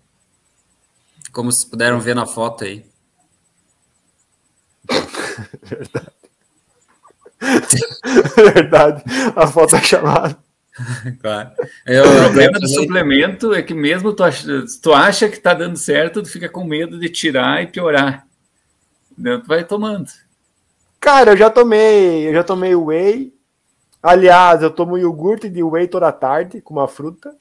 [1.33, 2.85] Como vocês puderam ver na foto aí.
[5.63, 6.13] Verdade.
[8.55, 9.05] Verdade.
[9.35, 10.39] A foto é chamada.
[11.21, 11.51] Claro.
[11.87, 14.47] Eu, o problema do suplemento é que mesmo tu acha,
[14.83, 18.27] tu acha que tá dando certo, tu fica com medo de tirar e piorar.
[19.19, 20.11] Então, tu vai tomando.
[20.99, 23.35] Cara, eu já tomei, eu já tomei whey.
[24.03, 27.37] Aliás, eu tomo iogurte de whey toda tarde com uma fruta.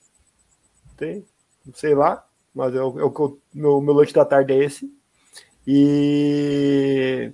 [0.97, 1.25] Tem,
[1.73, 4.91] sei lá, mas eu, eu, meu, meu lanche da tarde é esse.
[5.65, 7.31] E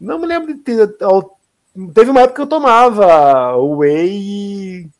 [0.00, 0.96] não me lembro de ter.
[1.94, 4.90] Teve uma época que eu tomava whey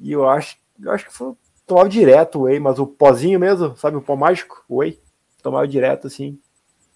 [0.00, 1.32] e, eu acho, eu acho que foi,
[1.66, 5.00] tomava direto whey, mas o pozinho mesmo, sabe, o pó mágico, whey,
[5.42, 6.38] tomava direto assim.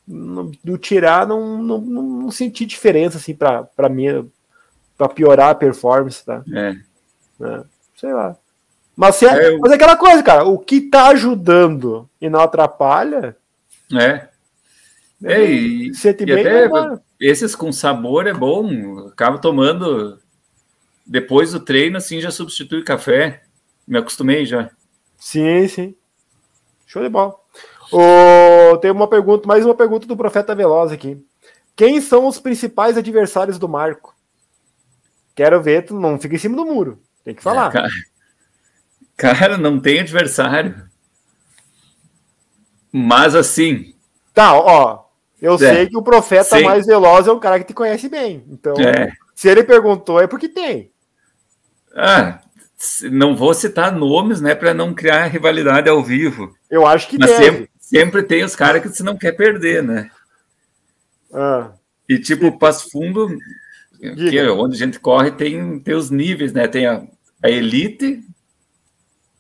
[0.06, 4.28] Do tirar, não, não, não senti diferença assim para mim,
[4.96, 6.42] para piorar a performance, tá?
[6.52, 6.76] É.
[7.40, 7.64] é.
[7.96, 8.36] Sei lá.
[8.96, 12.40] Mas, se é, é, mas é aquela coisa, cara, o que tá ajudando e não
[12.40, 13.36] atrapalha.
[13.92, 14.28] É.
[15.22, 16.68] É, e, e até
[17.20, 19.08] esses com sabor é bom.
[19.08, 20.18] Acabo tomando
[21.06, 23.42] depois do treino, assim, já substitui café.
[23.86, 24.70] Me acostumei já.
[25.18, 25.94] Sim, sim.
[26.86, 27.34] Show de bola.
[27.92, 31.22] Oh, tem uma pergunta, mais uma pergunta do Profeta Veloz aqui.
[31.76, 34.14] Quem são os principais adversários do Marco?
[35.34, 37.00] Quero ver, tu não fica em cima do muro.
[37.24, 37.68] Tem que falar.
[37.68, 37.90] É, cara,
[39.16, 40.88] cara, não tem adversário.
[42.92, 43.94] Mas assim.
[44.32, 45.09] Tá, ó.
[45.40, 45.58] Eu é.
[45.58, 46.64] sei que o profeta Sim.
[46.64, 48.44] mais veloz é um cara que te conhece bem.
[48.48, 49.12] Então, é.
[49.34, 50.90] se ele perguntou, é porque tem.
[51.94, 52.40] Ah,
[53.10, 56.54] não vou citar nomes, né, para não criar rivalidade ao vivo.
[56.70, 60.10] Eu acho que Mas sempre, sempre, tem os caras que você não quer perder, né?
[61.32, 61.72] Ah.
[62.08, 63.28] E tipo, o Passo Fundo,
[63.98, 66.68] que é onde a gente corre, tem, tem os níveis, né?
[66.68, 67.02] Tem a,
[67.42, 68.22] a elite,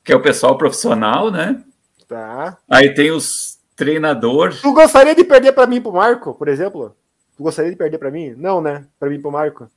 [0.04, 1.62] que é o pessoal profissional, né?
[2.08, 2.58] Tá.
[2.68, 4.54] Aí tem os treinador.
[4.60, 6.94] Tu gostaria de perder para mim pro Marco, por exemplo?
[7.34, 8.34] Tu gostaria de perder para mim?
[8.36, 8.84] Não, né?
[8.98, 9.70] Para mim pro Marco.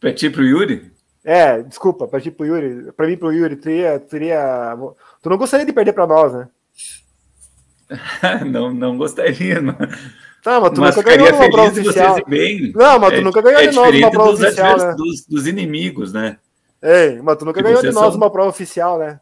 [0.00, 0.90] Para ti pro Yuri?
[1.22, 2.90] É, desculpa, para ti pro Yuri.
[2.92, 4.74] Para mim pro Yuri teria, teria.
[5.22, 6.48] Tu não gostaria de perder para nós, né?
[8.50, 9.76] não, não gostaria, não.
[10.46, 12.16] Não, mas tu mas nunca ganhou uma prova oficial.
[12.26, 12.72] Bem.
[12.74, 14.94] Não, mas tu é, nunca ganhou é de nós uma prova dos oficial, né?
[14.94, 16.38] Dos, dos, inimigos, né?
[16.82, 18.16] Ei, mas tu nunca ganhou de nós são...
[18.16, 19.20] uma prova oficial, né?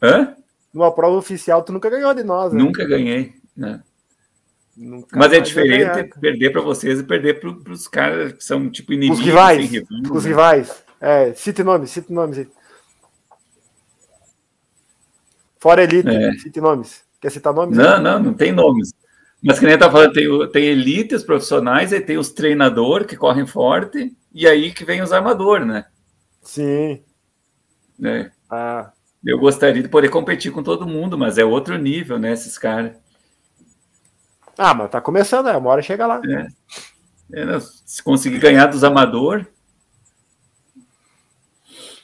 [0.00, 0.34] Hã?
[0.72, 2.62] Numa prova oficial, tu nunca ganhou de nós, né?
[2.62, 3.39] Nunca ganhei.
[3.56, 3.82] Né?
[5.12, 9.18] Mas é diferente perder para vocês e perder para os caras que são tipo inimigos.
[9.18, 9.66] Os rivais.
[9.66, 10.30] Assim, os né?
[10.30, 10.84] rivais.
[11.00, 12.46] É, cite nomes, cite nomes.
[15.58, 16.32] Fora elite, é.
[16.38, 17.02] cite nomes.
[17.20, 17.76] Quer citar nomes?
[17.76, 18.02] Não, aí?
[18.02, 18.94] não, não tem nomes.
[19.42, 23.46] Mas que nem tá falando, tem, tem elites profissionais, aí tem os treinadores que correm
[23.46, 25.86] forte, e aí que vem os armadores, né?
[26.42, 27.02] Sim.
[28.02, 28.30] É.
[28.50, 28.90] Ah.
[29.24, 32.92] Eu gostaria de poder competir com todo mundo, mas é outro nível, né, esses caras.
[34.62, 35.56] Ah, mas tá começando, né?
[35.56, 36.20] Uma hora chega lá.
[36.22, 36.46] É.
[37.32, 39.46] É, se conseguir ganhar dos amador.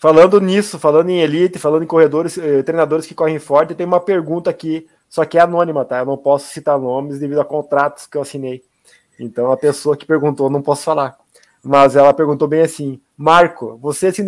[0.00, 4.00] Falando nisso, falando em elite, falando em corredores, eh, treinadores que correm forte, tem uma
[4.00, 5.98] pergunta aqui, só que é anônima, tá?
[5.98, 8.62] Eu não posso citar nomes devido a contratos que eu assinei.
[9.20, 11.14] Então a pessoa que perguntou não posso falar.
[11.62, 14.24] Mas ela perguntou bem assim: Marco, você se,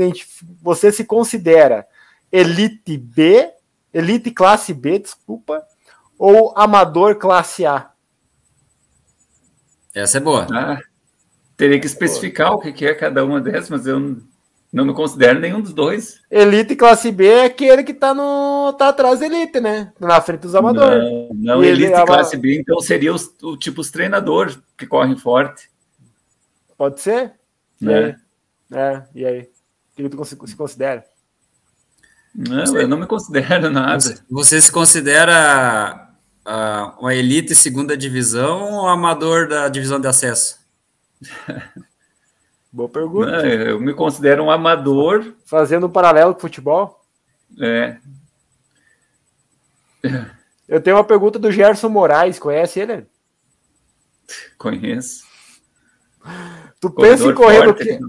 [0.61, 1.87] você se considera
[2.31, 3.51] elite B,
[3.95, 5.63] elite classe B, desculpa,
[6.19, 7.88] ou amador classe A?
[9.99, 10.47] Essa é boa.
[10.53, 10.79] Ah,
[11.57, 14.17] teria que especificar o que é cada uma dessas, mas eu
[14.73, 16.21] não me considero nenhum dos dois.
[16.31, 19.93] Elite classe B é aquele que tá, no, tá atrás da elite, né?
[19.99, 21.03] Na frente dos amadores.
[21.03, 25.17] Não, não elite é classe B, então seria os, o tipo os treinadores que correm
[25.17, 25.71] forte.
[26.77, 27.33] Pode ser?
[27.81, 28.17] Né?
[28.71, 29.49] É, e aí?
[29.99, 31.05] O que tu se considera?
[32.35, 32.83] Não, Você...
[32.83, 34.15] eu não me considero nada.
[34.31, 36.08] Você se considera
[36.49, 40.59] uh, uma elite segunda divisão ou amador da divisão de acesso?
[42.73, 43.31] Boa pergunta.
[43.31, 45.35] Não, eu me considero um amador.
[45.45, 47.01] Fazendo um paralelo com futebol?
[47.61, 47.99] É.
[50.69, 53.07] Eu tenho uma pergunta do Gerson Moraes, conhece ele?
[54.59, 55.27] Conheço.
[56.79, 58.01] Tu pensa em correr no Quênia?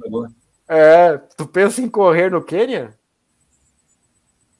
[0.67, 2.93] É, tu pensa em correr no Quênia?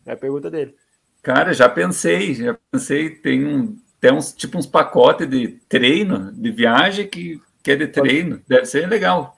[0.06, 0.76] É a pergunta dele.
[1.22, 6.52] Cara, já pensei, já pensei, tem um, tem uns tipo uns pacotes de treino, de
[6.52, 9.38] viagem que, que é de treino, deve ser legal.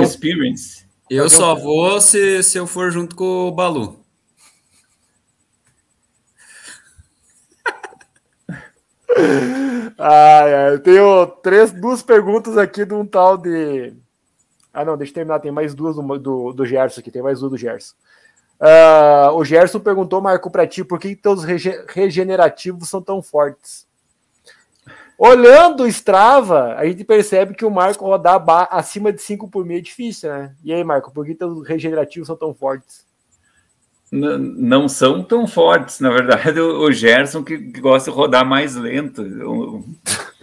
[0.00, 0.02] Um...
[0.02, 0.86] Experience.
[1.10, 3.98] Eu só vou se, se eu for junto com o Balu.
[9.98, 13.94] ah, eu tenho três, duas perguntas aqui de um tal de.
[14.72, 15.40] Ah, não, deixa eu terminar.
[15.40, 17.10] Tem mais duas do, do, do Gerson aqui.
[17.10, 17.94] Tem mais duas do Gerson.
[18.60, 23.86] Uh, o Gerson perguntou, Marco, para ti, por que teus rege regenerativos são tão fortes?
[25.16, 28.40] Olhando o Strava, a gente percebe que o Marco rodar
[28.70, 30.54] acima de 5 por meio é difícil, né?
[30.62, 33.04] E aí, Marco, por que teus regenerativos são tão fortes?
[34.10, 38.74] Não, não são tão fortes, na verdade, o, Gerson que, que, gosta de rodar mais
[38.74, 39.22] lento.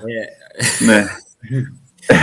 [0.07, 0.37] É.
[0.81, 1.17] Né?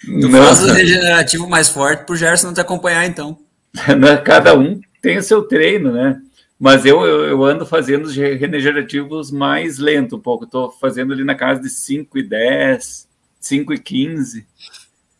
[0.00, 0.42] tu não.
[0.42, 3.38] faz o regenerativo mais forte pro Gerson não te acompanhar, então.
[3.98, 4.16] Né?
[4.18, 6.20] Cada um tem o seu treino, né?
[6.58, 10.44] Mas eu, eu, eu, ando fazendo os regenerativos mais lento um pouco.
[10.44, 13.08] Estou fazendo ali na casa de 5 e 10,
[13.40, 14.46] 5 e 15.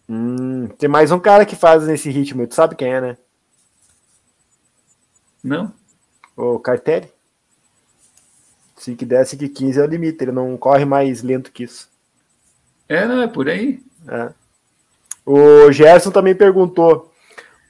[0.09, 2.47] Hum, tem mais um cara que faz nesse ritmo.
[2.47, 3.17] Tu sabe quem é, né?
[5.45, 5.73] Não.
[6.37, 7.09] O Cartelli.
[8.77, 10.25] 5 e 10, 5 e 15 é o limite.
[10.25, 11.89] Ele não corre mais lento que isso.
[12.89, 13.81] É, não, é por aí.
[14.09, 14.33] É.
[15.25, 17.13] O Gerson também perguntou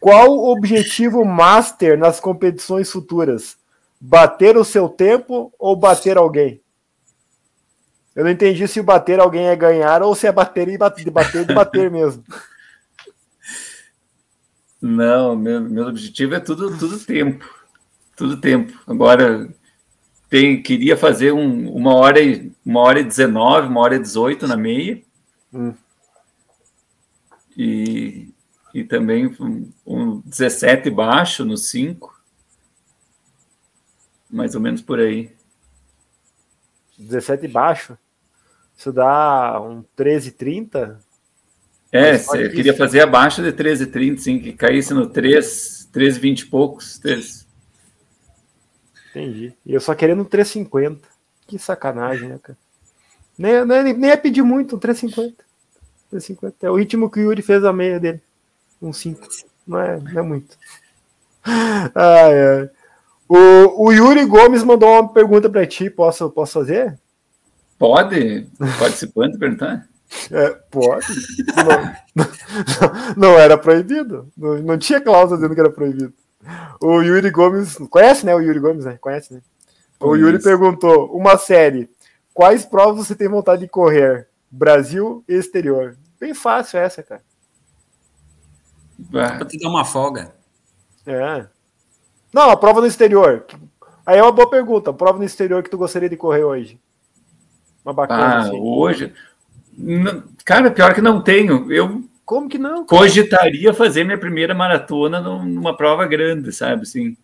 [0.00, 3.56] qual o objetivo master nas competições futuras?
[4.00, 6.60] Bater o seu tempo ou bater alguém?
[8.14, 11.48] Eu não entendi se bater alguém é ganhar ou se é bater e bater, bater
[11.48, 12.24] e bater mesmo.
[14.80, 17.48] Não, meu, meu objetivo é tudo, tudo tempo.
[18.16, 18.76] Tudo tempo.
[18.86, 19.48] Agora,
[20.28, 24.46] tem, queria fazer um, uma hora e uma hora e 19, uma hora e 18
[24.46, 25.00] na meia.
[25.52, 25.74] Hum.
[27.56, 28.28] E,
[28.74, 32.16] e também um, um 17 baixo no 5.
[34.30, 35.32] Mais ou menos por aí.
[36.98, 37.96] 17 baixo?
[38.76, 40.98] Isso dá um 13,30?
[41.90, 46.98] É, eu queria fazer abaixo de 13,30, sim, que caísse no 3, 13,20 e poucos.
[46.98, 47.46] 3.
[49.10, 49.54] Entendi.
[49.64, 51.00] E eu só querendo um 3,50.
[51.46, 52.58] Que sacanagem, né, cara?
[53.38, 55.34] Nem, nem, nem é pedir muito, um 3,50.
[56.12, 56.54] 3,50.
[56.62, 58.20] É o ritmo que o Yuri fez a meia dele.
[58.80, 59.26] Um 5.
[59.66, 60.56] Não é, não é muito.
[61.44, 62.70] Ah, é.
[63.28, 65.90] O, o Yuri Gomes mandou uma pergunta para ti.
[65.90, 66.98] Posso, posso fazer?
[67.78, 68.48] Pode.
[68.78, 69.86] Participante perguntar?
[70.30, 71.06] É, pode.
[71.54, 74.30] Não, não, não, era proibido.
[74.36, 76.12] Não, não tinha cláusula dizendo que era proibido.
[76.80, 77.76] O Yuri Gomes.
[77.90, 78.34] Conhece, né?
[78.34, 78.96] O Yuri Gomes, né?
[79.00, 79.40] Conhece, né?
[80.00, 81.90] O Yuri perguntou: uma série.
[82.32, 84.28] Quais provas você tem vontade de correr?
[84.50, 85.96] Brasil e exterior.
[86.18, 87.20] Bem fácil essa, cara.
[89.10, 90.34] Pra te dar uma folga.
[91.06, 91.46] É.
[92.32, 93.46] Não, a prova no exterior.
[94.04, 94.90] Aí é uma boa pergunta.
[94.90, 96.80] A prova no exterior que tu gostaria de correr hoje?
[97.84, 98.24] Uma bacana.
[98.24, 98.58] Ah, assim.
[98.60, 99.12] hoje.
[100.44, 101.70] Cara, pior que não tenho.
[101.72, 102.02] Eu.
[102.24, 102.84] Como que não?
[102.84, 106.82] Cogitaria fazer minha primeira maratona numa prova grande, sabe?
[106.82, 107.16] Assim.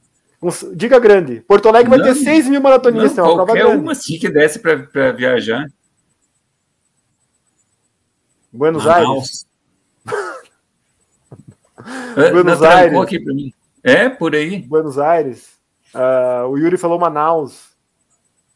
[0.74, 1.40] Diga grande.
[1.40, 3.16] Porto Alegre não, vai ter 6 mil maratonistas.
[3.16, 5.66] Não, é uma qualquer uma assim que desse para viajar.
[8.52, 9.46] Buenos Aires.
[12.14, 12.98] Buenos Aires.
[12.98, 13.52] Aqui pra mim.
[13.82, 14.62] É, por aí.
[14.62, 15.58] Buenos Aires.
[15.94, 17.74] Uh, o Yuri falou Manaus.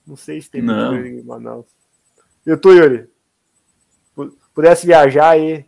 [0.07, 0.97] Não sei se tem Não.
[0.97, 1.67] em Manaus.
[2.47, 3.09] E tu, Yuri?
[4.55, 5.67] Pudesse viajar aí,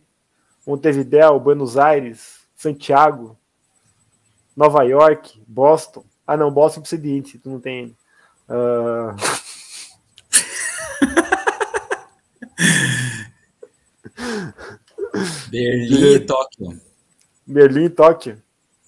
[0.67, 3.37] Montevideo, Buenos Aires, Santiago.
[4.57, 6.03] Nova York, Boston.
[6.27, 7.95] Ah, não, Boston precisa de índice, tu não tem.
[8.49, 9.15] Uh...
[15.49, 16.90] Berlim e Tóquio.
[17.51, 18.41] Berlim e Tóquio.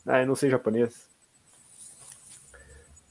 [0.06, 1.08] Ah, eu não sei japonês.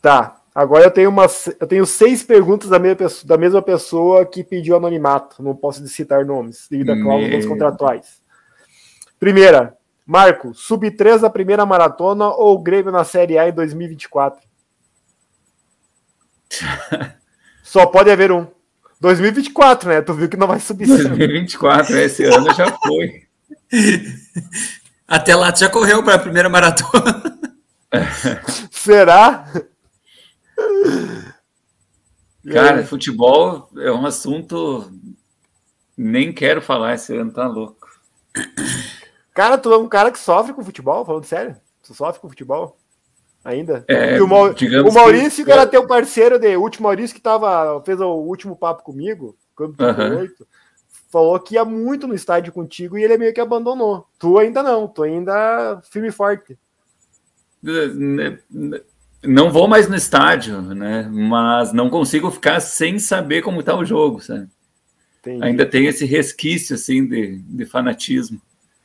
[0.00, 0.38] Tá.
[0.54, 4.44] Agora eu tenho, umas, eu tenho seis perguntas da mesma, pessoa, da mesma pessoa que
[4.44, 5.42] pediu anonimato.
[5.42, 8.20] Não posso citar nomes devido a cláusulas contratuais.
[9.18, 14.46] Primeira, Marco, sub-3 da primeira maratona ou Grêmio na Série A em 2024?
[17.62, 18.46] Só pode haver um.
[19.00, 20.02] 2024, né?
[20.02, 20.86] Tu viu que não vai subir.
[20.86, 23.22] 2024, esse ano já foi.
[25.12, 27.38] Até lá tu já correu para a primeira maratona.
[28.72, 29.44] Será?
[32.50, 34.90] Cara, futebol é um assunto.
[35.94, 37.90] Nem quero falar esse ano, tá louco.
[39.34, 41.56] Cara, tu é um cara que sofre com futebol, falando sério?
[41.86, 42.78] Tu sofre com futebol?
[43.44, 43.84] Ainda?
[43.88, 44.46] É, e o, Mau...
[44.46, 45.50] o Maurício, que...
[45.50, 46.56] que era teu parceiro de.
[46.56, 50.26] O último Maurício que tava, fez o último papo comigo, quando tu uhum.
[51.12, 54.06] Falou que ia muito no estádio contigo e ele meio que abandonou.
[54.18, 56.58] Tu ainda não, tu ainda firme e forte.
[59.22, 61.06] Não vou mais no estádio, né?
[61.12, 64.48] Mas não consigo ficar sem saber como está o jogo, sabe?
[65.20, 65.44] Entendi.
[65.44, 68.40] Ainda tem esse resquício assim de, de fanatismo.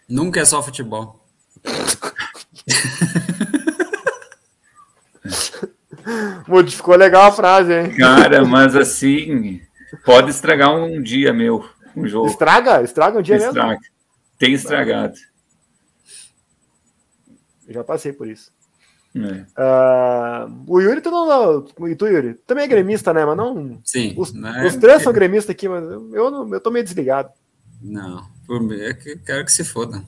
[0.08, 1.26] Nunca é só futebol.
[6.46, 7.96] Modificou legal a frase, hein?
[7.96, 9.62] Cara, mas assim,
[10.06, 11.66] pode estragar um dia meu,
[12.00, 12.28] um jogo.
[12.28, 12.82] Estraga?
[12.82, 13.70] Estraga um dia Estraga.
[13.70, 13.84] mesmo?
[14.38, 15.16] Tem estragado.
[17.68, 18.52] Eu já passei por isso.
[19.16, 19.46] É.
[19.58, 21.66] Uh, o Yuri, tu não.
[21.90, 22.36] E tu, Yuri?
[22.46, 23.26] Também é gremista, né?
[23.26, 23.82] Mas não.
[23.84, 24.14] Sim.
[24.18, 24.66] Os, né?
[24.66, 27.30] os três são gremistas aqui, mas eu, eu, eu tô meio desligado.
[27.82, 30.04] Não, por mim é que quero que se foda.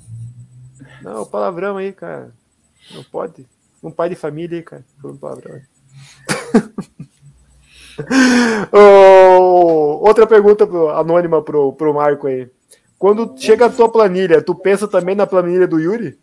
[1.01, 2.33] Não, palavrão aí, cara.
[2.93, 3.45] Não pode.
[3.81, 4.85] Um pai de família aí, cara.
[5.01, 5.61] Falando palavrão aí.
[8.71, 12.49] oh, outra pergunta pro, anônima pro, pro Marco aí.
[12.97, 16.17] Quando chega a tua planilha, tu pensa também na planilha do Yuri?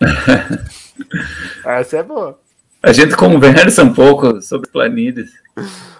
[1.64, 2.38] Essa é boa.
[2.82, 5.30] A gente conversa um pouco sobre planilhas.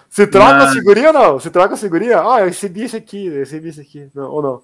[0.07, 0.69] Se troca Mas...
[0.69, 1.39] a figurinha ou não?
[1.39, 2.19] Se troca a figurinha?
[2.21, 4.07] Ah, eu recebi isso aqui, eu recebi isso aqui.
[4.13, 4.63] Não, ou não?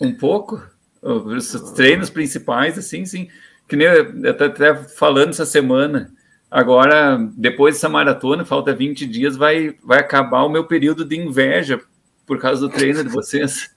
[0.00, 0.62] Um pouco.
[1.00, 3.28] Os treinos principais, assim, sim.
[3.66, 6.12] Que nem eu até falando essa semana.
[6.52, 11.80] Agora, depois dessa maratona, falta 20 dias, vai, vai acabar o meu período de inveja
[12.26, 13.70] por causa do treino de vocês.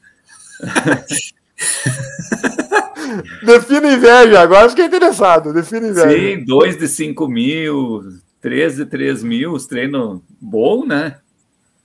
[3.45, 5.53] Defina inveja, agora fiquei interessado.
[5.53, 6.09] Defina inveja.
[6.09, 8.01] Sim, 2 de 5 mil,
[8.41, 11.19] 3 de 3 mil, os treinos bom, né?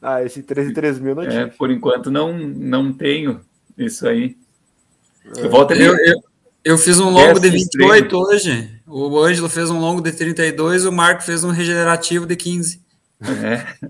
[0.02, 3.40] Ah, esse 3 de 3 mil não é, Por enquanto não, não tenho
[3.78, 4.36] isso aí.
[5.36, 5.44] É.
[5.44, 6.20] Eu, volto eu, eu,
[6.64, 8.26] eu fiz um longo de 28 treino.
[8.26, 8.79] hoje.
[8.92, 12.82] O Ângelo fez um longo de 32, o Marco fez um regenerativo de 15.
[13.22, 13.88] É.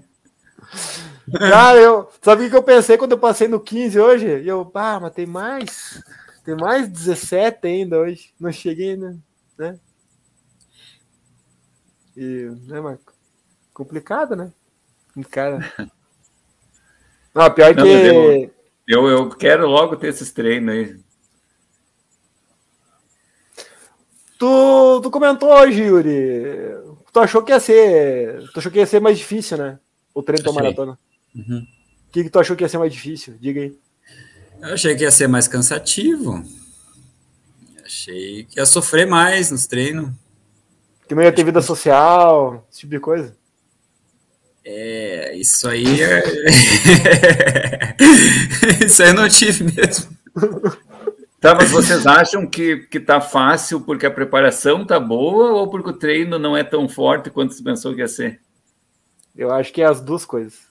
[1.38, 4.26] Cara, eu, sabe o que eu pensei quando eu passei no 15 hoje?
[4.26, 6.03] E eu, ah, mas tem mais.
[6.44, 8.34] Tem mais 17 ainda hoje.
[8.38, 9.16] Não cheguei, né?
[9.57, 9.78] né?
[12.16, 13.14] E, né, Marco?
[13.72, 14.53] Complicado, né?
[15.30, 15.61] Cara.
[17.34, 17.90] Não, pior Não, que.
[17.90, 18.53] Eu,
[18.86, 21.01] eu, eu, quero logo ter esses treinos aí.
[24.41, 26.74] Tu, tu comentou hoje, Yuri.
[27.12, 28.43] Tu achou que ia ser.
[28.55, 29.78] Tu achou que ia ser mais difícil, né?
[30.14, 30.99] O treino da maratona.
[31.34, 31.59] Uhum.
[32.09, 33.36] O que, que tu achou que ia ser mais difícil?
[33.38, 33.78] Diga aí.
[34.62, 36.43] Eu achei que ia ser mais cansativo.
[37.84, 40.11] Achei que ia sofrer mais nos treinos.
[41.07, 43.36] Que não ia ter vida social, esse tipo de coisa.
[44.64, 46.22] É, isso aí é...
[48.86, 50.16] isso aí eu não tive mesmo.
[51.41, 55.88] Tá, mas vocês acham que, que tá fácil porque a preparação tá boa ou porque
[55.88, 58.43] o treino não é tão forte quanto você pensou que ia ser?
[59.34, 60.68] Eu acho que é as duas coisas.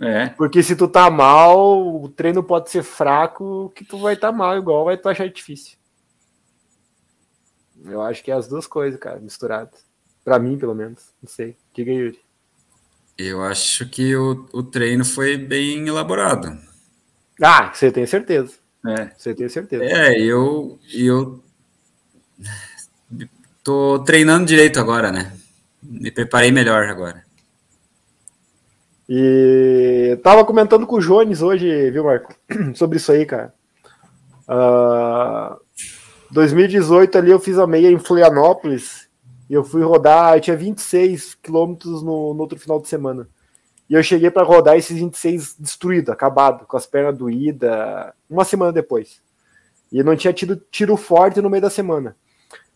[0.00, 0.28] É.
[0.28, 4.32] Porque se tu tá mal, o treino pode ser fraco, que tu vai estar tá
[4.32, 5.76] mal igual, vai tu achar difícil.
[7.84, 9.84] Eu acho que é as duas coisas, cara, misturadas.
[10.24, 11.12] Pra mim, pelo menos.
[11.20, 11.56] Não sei.
[11.74, 12.20] Diga aí, Yuri.
[13.16, 16.56] Eu acho que o, o treino foi bem elaborado.
[17.42, 18.54] Ah, você tem certeza.
[18.86, 19.10] É.
[19.16, 19.84] Você tem certeza.
[19.84, 21.42] É, eu, eu
[23.62, 25.32] tô treinando direito agora, né?
[25.82, 27.24] Me preparei melhor agora.
[29.08, 32.34] E tava comentando com o Jones hoje, viu, Marco?
[32.74, 33.54] Sobre isso aí, cara.
[34.46, 35.58] Uh, ah,
[36.30, 39.08] 2018 ali eu fiz a meia em Florianópolis
[39.48, 43.28] e eu fui rodar, eu tinha 26 quilômetros no, no outro final de semana.
[43.88, 47.70] E eu cheguei para rodar esses 26 destruído, acabado, com as pernas doídas,
[48.28, 49.20] uma semana depois.
[49.90, 52.14] E não tinha tido tiro forte no meio da semana.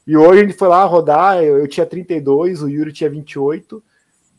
[0.06, 3.82] E hoje gente foi lá rodar, eu, eu tinha 32, o Yuri tinha 28.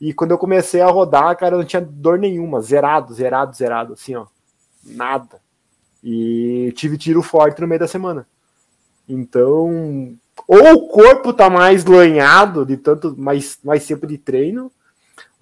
[0.01, 4.15] E quando eu comecei a rodar, cara, não tinha dor nenhuma, zerado, zerado, zerado, assim,
[4.15, 4.25] ó.
[4.83, 5.39] Nada.
[6.03, 8.27] E tive tiro forte no meio da semana.
[9.07, 10.17] Então,
[10.47, 14.71] ou o corpo tá mais lanhado de tanto mais, mais tempo de treino,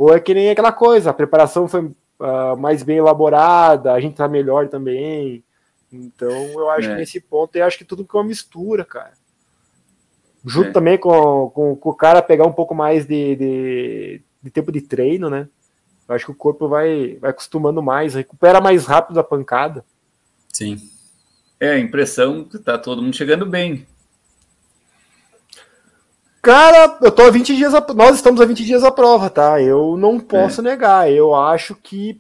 [0.02, 4.16] ou é que nem aquela coisa, a preparação foi uh, mais bem elaborada, a gente
[4.16, 5.44] tá melhor também.
[5.94, 6.94] Então, eu acho é.
[6.94, 9.14] que nesse ponto, eu acho que tudo que é uma mistura, cara.
[10.44, 10.72] Junto é.
[10.72, 14.82] também com, com, com, o cara pegar um pouco mais de, de, de, tempo de
[14.82, 15.48] treino, né?
[16.10, 19.86] Eu acho que o corpo vai, vai acostumando mais, recupera mais rápido a pancada.
[20.52, 20.78] Sim.
[21.60, 23.86] É, a impressão que tá todo mundo chegando bem.
[26.42, 27.86] Cara, eu tô a 20 dias, a...
[27.94, 29.62] nós estamos a 20 dias à prova, tá?
[29.62, 30.64] Eu não posso é.
[30.64, 32.20] negar, eu acho que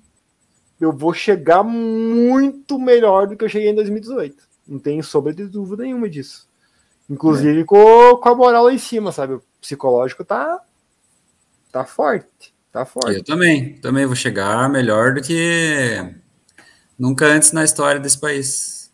[0.80, 4.36] eu vou chegar muito melhor do que eu cheguei em 2018.
[4.68, 6.48] Não tenho sombra de dúvida nenhuma disso.
[7.10, 7.64] Inclusive é.
[7.64, 9.34] com, com a moral lá em cima, sabe?
[9.34, 10.60] O psicológico tá,
[11.72, 12.54] tá forte.
[12.72, 13.18] Tá forte.
[13.18, 13.74] Eu também.
[13.76, 16.16] Também vou chegar melhor do que
[16.98, 18.92] nunca antes na história desse país.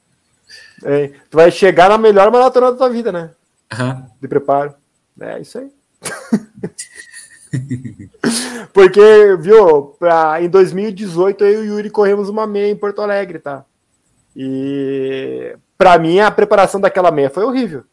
[0.83, 3.31] É, tu vai chegar na melhor maratona da tua vida, né?
[3.77, 4.05] Uhum.
[4.21, 4.73] De preparo.
[5.19, 5.71] É isso aí.
[8.73, 13.39] Porque, viu, pra, em 2018 eu e o Yuri corremos uma meia em Porto Alegre,
[13.39, 13.65] tá?
[14.35, 17.83] E para mim a preparação daquela meia foi horrível.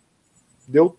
[0.66, 0.96] Deu.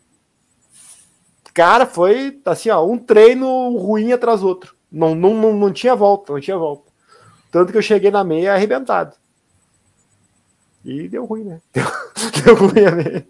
[1.54, 4.76] Cara, foi assim, ó, um treino ruim atrás do outro.
[4.92, 6.92] Não, não, não, não tinha volta, não tinha volta.
[7.52, 9.16] Tanto que eu cheguei na meia arrebentado.
[10.84, 11.62] E deu ruim, né?
[11.74, 11.86] Deu,
[12.44, 13.26] deu ruim a meia.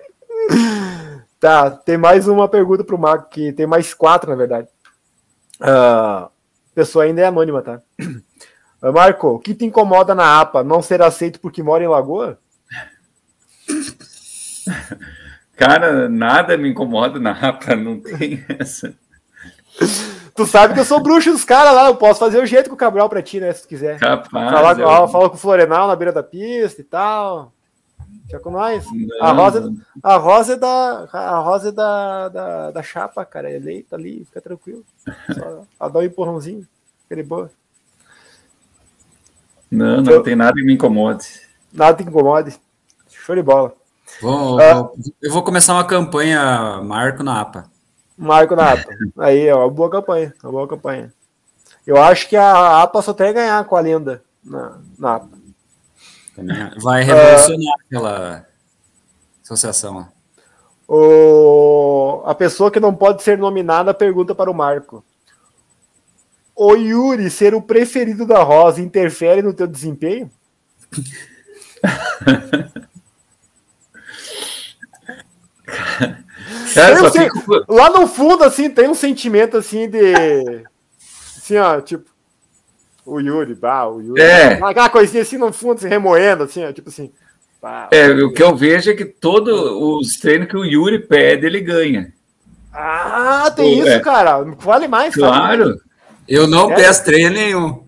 [1.40, 4.68] Tá, tem mais uma pergunta pro Marco, que tem mais quatro, na verdade.
[5.60, 6.32] Uh, a
[6.74, 7.82] pessoa ainda é anônima, tá?
[8.82, 10.64] Uh, Marco, o que te incomoda na APA?
[10.64, 12.40] Não ser aceito porque mora em Lagoa?
[15.56, 18.94] Cara, nada me incomoda na APA, não tem essa.
[20.36, 22.76] Tu sabe que eu sou bruxo dos caras lá, eu posso fazer o jeito com
[22.76, 23.54] o Cabral pra ti, né?
[23.54, 23.98] Se tu quiser.
[24.00, 24.52] Capaz.
[24.52, 25.08] Falar, eu...
[25.08, 27.55] Fala com o Florenal na beira da pista e tal.
[28.30, 28.86] Já com nós.
[29.22, 31.08] A rosa, a rosa é da.
[31.14, 33.50] A rosa é da, da, da chapa, cara.
[33.50, 34.84] É eleita ali, fica tranquilo.
[35.78, 36.68] Só dá um empurrãozinho.
[37.06, 37.52] Aquele boa.
[39.70, 41.42] Não, não eu, tem nada que me incomode.
[41.72, 42.60] Nada que incomode.
[43.10, 43.74] Show de bola.
[44.22, 47.70] Vou, ah, vou, eu vou começar uma campanha Marco na APA.
[48.18, 48.90] Marco na APA.
[49.18, 50.34] Aí, ó, uma boa campanha.
[50.42, 51.14] Uma boa campanha.
[51.86, 55.45] Eu acho que a APA só tem a ganhar com a lenda na, na APA.
[56.82, 58.46] Vai revolucionar uh, aquela
[59.44, 60.08] associação.
[60.88, 65.04] O, a pessoa que não pode ser nominada pergunta para o Marco.
[66.56, 70.32] O Yuri ser o preferido da Rosa interfere no teu desempenho?
[76.74, 77.66] Cara, fico...
[77.68, 80.14] Lá no fundo, assim, tem um sentimento assim de.
[81.38, 82.15] Assim, ó, tipo.
[83.06, 84.22] O Yuri, bah, o Yuri.
[84.22, 84.54] É.
[84.54, 87.12] Aquela coisinha assim no fundo, se remoendo, assim, ó, tipo assim.
[87.62, 91.46] Bah, é, o que eu vejo é que todos os treinos que o Yuri pede,
[91.46, 92.12] ele ganha.
[92.74, 94.00] Ah, tem isso, é.
[94.00, 94.42] cara.
[94.42, 95.14] Vale mais.
[95.14, 95.70] Claro.
[95.70, 95.82] Sabe?
[96.28, 96.76] Eu não é.
[96.76, 97.86] peço treino nenhum.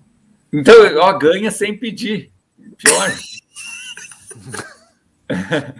[0.54, 2.32] Então, ó, ganha sem pedir.
[2.78, 3.12] Pior.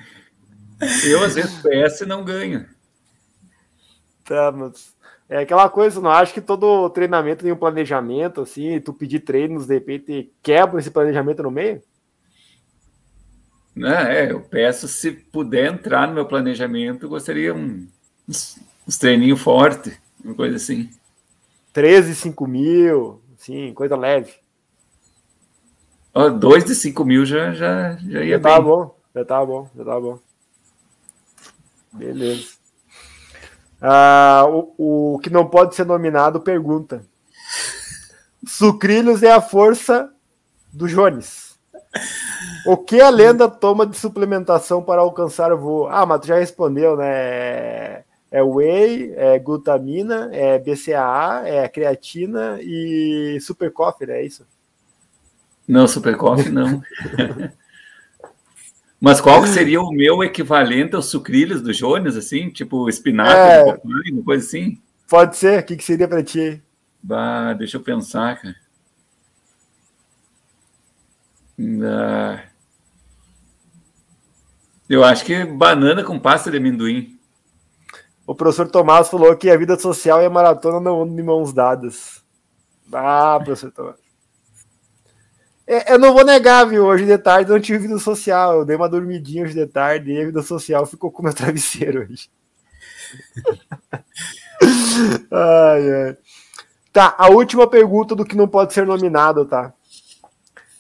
[1.06, 2.66] eu, às vezes, peço e não ganho.
[4.26, 4.94] Tá, mas
[5.30, 9.68] é aquela coisa, não acho que todo treinamento tem um planejamento, assim, tu pedir treinos,
[9.68, 11.82] de repente, quebra esse planejamento no meio?
[13.76, 17.88] Não, é, eu peço, se puder entrar no meu planejamento, gostaria um,
[18.28, 18.58] uns,
[18.88, 20.90] uns treininhos fortes, uma coisa assim.
[21.74, 24.34] 13, 5 mil, assim, coisa leve.
[26.14, 28.64] Ó, dois de 5 mil já, já, já ia já tá bem.
[28.64, 30.20] bom, já tá bom, já tá bom.
[31.94, 32.58] Beleza.
[33.82, 37.04] Ah, o, o que não pode ser nominado pergunta.
[38.46, 40.12] Sucrilhos é a força
[40.72, 41.58] do Jones.
[42.66, 45.88] O que a lenda toma de suplementação para alcançar o voo?
[45.88, 48.04] Ah, mas tu já respondeu, né?
[48.30, 54.46] É whey, é glutamina, é BCAA, é creatina e super coffee, é isso?
[55.68, 56.82] Não, super coffee não.
[59.00, 62.50] Mas qual seria o meu equivalente aos sucrilhos do Jones, assim?
[62.50, 64.82] Tipo espinafre, é, uma coisa assim?
[65.08, 65.60] Pode ser.
[65.60, 66.62] O que, que seria para ti?
[67.02, 68.56] Bah, deixa eu pensar, cara.
[71.84, 72.44] Ah,
[74.90, 77.18] eu acho que banana com pasta de amendoim.
[78.26, 81.54] O professor Tomás falou que a vida social e a maratona não andam de mãos
[81.54, 82.24] dadas.
[82.92, 84.07] Ah, professor Tomás.
[85.68, 86.86] É, eu não vou negar, viu?
[86.86, 88.60] Hoje de tarde não tive vida social.
[88.60, 92.04] Eu dei uma dormidinha hoje de tarde e a vida social ficou com meu travesseiro
[92.04, 92.30] hoje.
[95.30, 96.18] ai, ai.
[96.94, 99.74] Tá, a última pergunta do que não pode ser nominado, tá?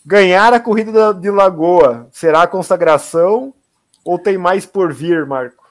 [0.05, 3.53] Ganhar a corrida de Lagoa será consagração
[4.05, 5.65] ou tem mais por vir, Marco?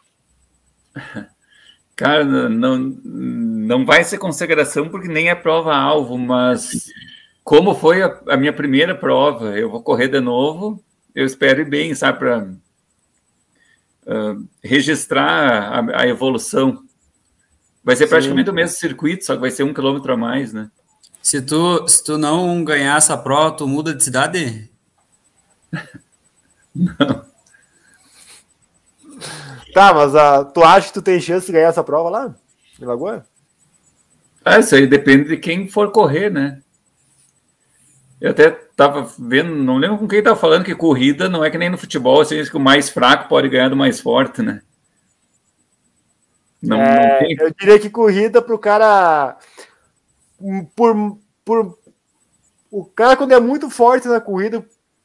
[1.97, 6.91] Cara, não, não vai ser consagração porque nem é prova-alvo, mas
[7.47, 10.83] como foi a, a, minha primeira prova, eu vou correr de novo,
[11.15, 12.43] eu espero ir bem, sabe, para
[14.05, 16.83] uh, registrar a, a, evolução.
[17.85, 18.51] Vai ser praticamente Sim.
[18.51, 20.69] o mesmo circuito, só que vai ser um quilômetro a mais, né?
[21.23, 24.69] Se tu, se tu não ganhar essa prova, tu muda de cidade?
[26.75, 27.25] não.
[29.73, 32.35] Tá, mas uh, tu acha que tu tem chance de ganhar essa prova lá?
[32.81, 33.27] Em Lagoa?
[34.43, 36.63] Ah, isso aí depende de quem for correr, né?
[38.21, 41.59] Eu até tava vendo, não lembro com quem tava falando que corrida não é que
[41.59, 44.63] nem no futebol, assim, que o mais fraco pode ganhar do mais forte, né?
[46.63, 47.37] Não, é, não tem...
[47.39, 49.37] Eu diria que corrida pro cara
[50.75, 51.79] por, por
[52.71, 54.65] o cara quando é muito forte na corrida,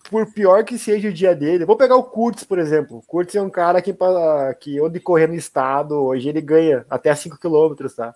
[0.10, 2.98] por pior que seja o dia dele, vou pegar o Kurtz, por exemplo.
[2.98, 3.96] O Kurtz é um cara que,
[4.60, 8.14] que onde correr no estado, hoje ele ganha até 5 km, tá?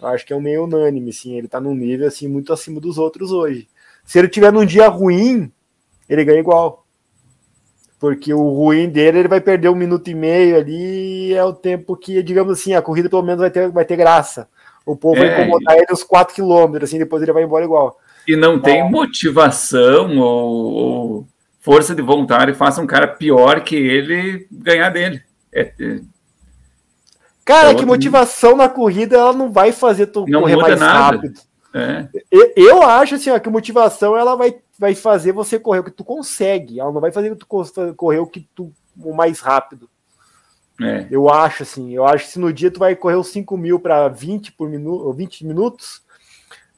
[0.00, 1.36] Eu acho que é um meio unânime, sim.
[1.36, 3.66] Ele tá num nível assim muito acima dos outros hoje.
[4.06, 5.52] Se ele tiver num dia ruim,
[6.08, 6.86] ele ganha igual.
[7.98, 11.96] Porque o ruim dele, ele vai perder um minuto e meio ali, é o tempo
[11.96, 14.48] que, digamos assim, a corrida pelo menos vai ter, vai ter graça.
[14.84, 17.98] O povo é, vai incomodar ele os 4 km, assim, depois ele vai embora igual.
[18.28, 21.28] E não tem motivação ou, ou,
[21.60, 25.22] força de vontade que faça um cara pior que ele ganhar dele.
[25.52, 26.00] É, é...
[27.44, 31.16] Cara, é que motivação na corrida ela não vai fazer tu não correr mais nada.
[31.16, 31.40] rápido.
[31.76, 32.08] É.
[32.56, 36.02] Eu, acho assim, ó, que motivação ela vai, vai fazer você correr o que tu
[36.02, 36.80] consegue.
[36.80, 37.46] Ela não vai fazer tu
[37.94, 39.90] correr o que tu o mais rápido.
[40.80, 41.06] É.
[41.10, 43.78] Eu acho assim, eu acho que se no dia tu vai correr os 5 mil
[43.78, 46.02] para 20 por minuto, 20 minutos,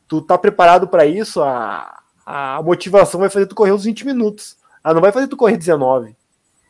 [0.09, 4.57] tu tá preparado para isso, a, a motivação vai fazer tu correr os 20 minutos.
[4.85, 6.17] Ela não vai fazer tu correr 19.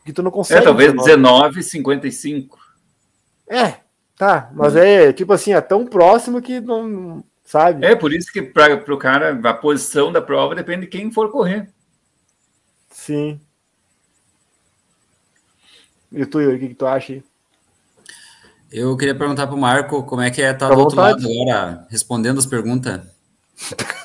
[0.05, 0.61] Que tu não consegue.
[0.61, 2.57] É, talvez 19, 55.
[3.47, 3.75] É,
[4.15, 4.49] tá.
[4.53, 4.79] Mas hum.
[4.79, 7.23] é tipo assim, é tão próximo que não.
[7.49, 7.83] Sabe?
[7.83, 11.31] É, por isso que para o cara, a posição da prova depende de quem for
[11.31, 11.67] correr.
[12.91, 13.41] Sim.
[16.11, 17.23] E tu, Yuri, o que, que tu acha aí?
[18.71, 21.27] Eu queria perguntar para o Marco como é que é estar tá do outro lado
[21.27, 23.01] agora, respondendo as perguntas.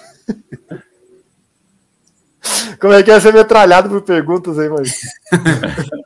[2.81, 4.95] Como é que é ser metralhado por perguntas aí, mas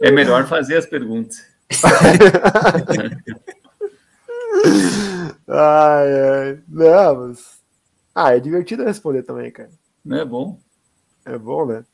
[0.00, 1.36] É melhor fazer as perguntas.
[5.48, 6.60] ai, ai.
[6.68, 7.58] Não, mas...
[8.14, 9.70] Ah, é divertido responder também, cara.
[10.04, 10.58] Não é bom?
[11.24, 11.84] É bom, né?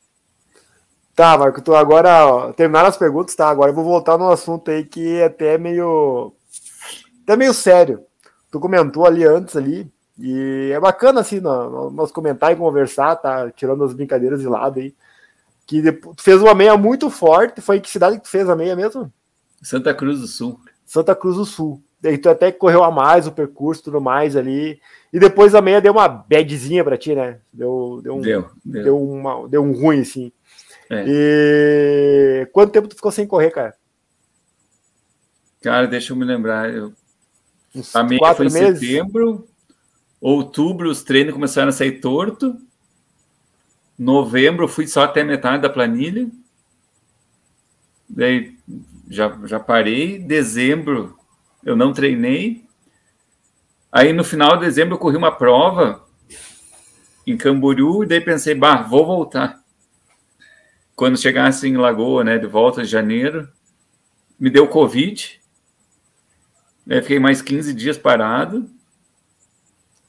[1.14, 3.48] Tá, Marco, tu agora, ó, terminaram as perguntas, tá?
[3.48, 6.32] Agora eu vou voltar no assunto aí que é até meio.
[7.22, 8.04] Até meio sério.
[8.50, 13.50] Tu comentou ali antes ali e é bacana, assim, no, nós comentar e conversar, tá?
[13.50, 14.94] Tirando as brincadeiras de lado aí.
[15.66, 17.60] Que depois, tu fez uma meia muito forte.
[17.60, 19.12] Foi em que cidade que tu fez a meia mesmo?
[19.62, 20.60] Santa Cruz do Sul.
[20.84, 21.82] Santa Cruz do Sul.
[22.20, 24.80] Tu até correu a mais o percurso tudo mais ali.
[25.12, 27.38] E depois a meia deu uma badzinha pra ti, né?
[27.52, 28.84] Deu, deu, um, deu, deu.
[28.84, 30.32] deu, uma, deu um ruim, assim.
[30.90, 31.04] É.
[31.06, 33.74] E quanto tempo tu ficou sem correr, cara?
[35.62, 36.72] Cara, deixa eu me lembrar.
[36.72, 36.92] Eu...
[37.94, 38.80] a meia foi em meses?
[38.80, 39.46] setembro,
[40.24, 42.56] Outubro, os treinos começaram a sair torto.
[43.98, 46.30] Novembro, fui só até metade da planilha.
[48.08, 48.56] Daí
[49.06, 50.18] já, já parei.
[50.18, 51.18] Dezembro,
[51.64, 52.64] eu não treinei.
[53.90, 56.04] Aí no final de dezembro, eu corri uma prova
[57.26, 58.02] em Camboriú.
[58.04, 59.62] E daí pensei, bah, vou voltar.
[60.96, 63.48] Quando chegasse em Lagoa, né, de volta em janeiro,
[64.38, 65.40] me deu Covid.
[66.88, 68.68] Aí fiquei mais 15 dias parado.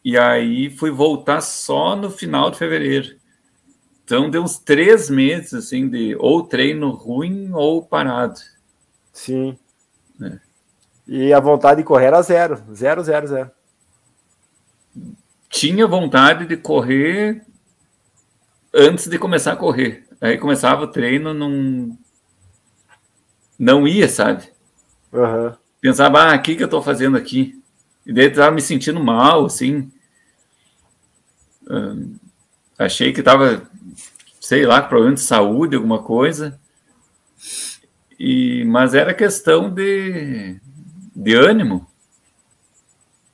[0.03, 3.16] E aí fui voltar só no final de fevereiro.
[4.03, 8.39] Então deu uns três meses assim de ou treino ruim ou parado.
[9.12, 9.58] Sim.
[10.22, 10.44] É.
[11.08, 12.62] E a vontade de correr era zero.
[12.74, 13.51] Zero, zero, zero.
[15.49, 17.41] Tinha vontade de correr
[18.74, 20.06] antes de começar a correr.
[20.20, 21.97] Aí começava o treino, não,
[23.58, 24.49] não ia, sabe?
[25.14, 25.53] Uhum.
[25.80, 27.62] Pensava, ah, o que, que eu tô fazendo aqui?
[28.06, 29.91] E daí eu tava me sentindo mal, assim
[32.78, 33.70] achei que estava,
[34.39, 36.60] sei lá, problema de saúde, alguma coisa.
[38.20, 40.60] E, mas era questão de,
[41.16, 41.88] de ânimo.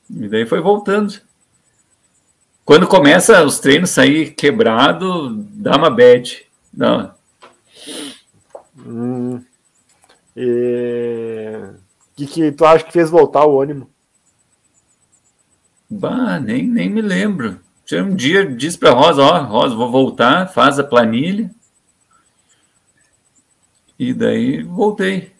[0.10, 1.20] E daí foi voltando.
[2.64, 6.46] Quando começa os treinos sair quebrado, dá uma bad.
[6.74, 7.14] Não.
[8.78, 9.44] Hum,
[10.36, 11.60] e...
[12.16, 13.90] que, que tu acha que fez voltar o ânimo?
[15.90, 17.60] Bah, nem, nem me lembro.
[17.94, 21.52] Um dia disse para Rosa, ó, Rosa, vou voltar, faz a planilha.
[24.00, 25.31] E daí voltei.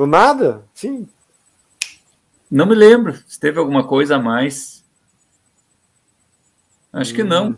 [0.00, 0.64] Do nada?
[0.72, 1.06] Sim.
[2.50, 4.82] Não me lembro se teve alguma coisa a mais.
[6.90, 7.16] Acho hum.
[7.16, 7.48] que não.
[7.50, 7.56] Hum.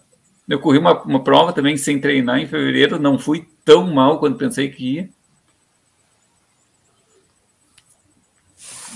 [0.49, 4.39] Eu corri uma, uma prova também sem treinar em fevereiro, não fui tão mal quanto
[4.39, 5.09] pensei que ia.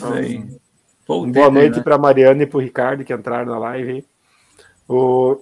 [0.01, 0.45] Daí,
[1.07, 4.05] Boa noite para Mariana e para o Ricardo que entraram na live.
[4.89, 5.41] O...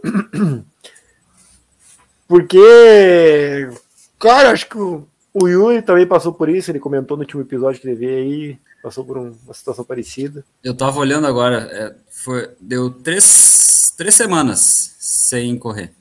[2.29, 3.71] Porque,
[4.19, 6.71] cara, acho que o, o Yuri também passou por isso.
[6.71, 10.45] Ele comentou no último episódio que ele veio aí, passou por um, uma situação parecida.
[10.63, 15.93] Eu tava olhando agora, é, foi, deu três, três semanas sem correr.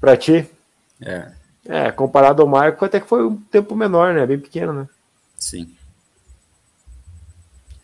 [0.00, 0.44] Para ti?
[1.00, 1.30] É.
[1.66, 4.26] É, comparado ao Marco, até que foi um tempo menor, né?
[4.26, 4.88] Bem pequeno, né?
[5.36, 5.72] Sim.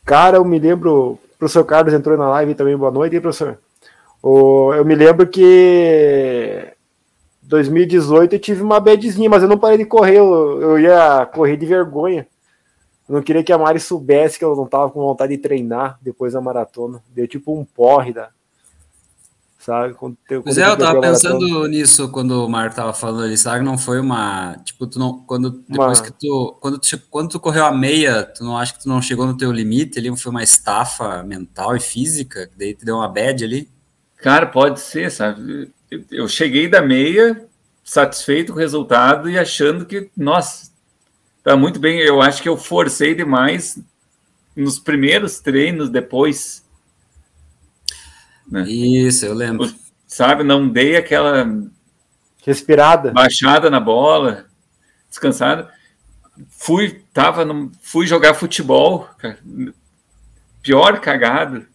[0.04, 1.12] Cara, eu me lembro.
[1.12, 2.76] O professor Carlos entrou na live também.
[2.76, 3.58] Boa noite, hein, professor?
[4.22, 6.73] O, eu me lembro que
[7.46, 10.18] 2018 eu tive uma badzinha, mas eu não parei de correr.
[10.18, 12.26] Eu, eu ia correr de vergonha.
[13.08, 15.98] Eu não queria que a Mari soubesse que eu não tava com vontade de treinar
[16.00, 17.02] depois da maratona.
[17.14, 18.30] Deu tipo um porre da,
[19.64, 19.94] sabe?
[19.94, 23.64] Quando, quando pois é, eu tava pensando nisso quando o Marco tava falando ali, sabe?
[23.64, 26.06] Não foi uma, tipo, tu não, quando depois uma...
[26.06, 29.00] que tu, quando tu, quando tu correu a meia, tu não acha que tu não
[29.00, 32.96] chegou no teu limite ali, foi uma estafa mental e física, que daí te deu
[32.96, 33.68] uma bad ali?
[34.18, 35.72] Cara, pode ser, sabe?
[36.10, 37.46] Eu cheguei da meia
[37.84, 40.70] satisfeito com o resultado e achando que, nossa,
[41.42, 42.00] tá muito bem.
[42.00, 43.78] Eu acho que eu forcei demais
[44.56, 46.64] nos primeiros treinos depois
[48.46, 48.62] né?
[48.68, 49.72] Isso, eu lembro.
[50.06, 51.46] Sabe, não dei aquela
[52.44, 54.46] respirada, baixada na bola,
[55.08, 55.72] descansada.
[56.48, 59.38] Fui, tava no, fui jogar futebol, cara.
[60.62, 61.66] pior cagada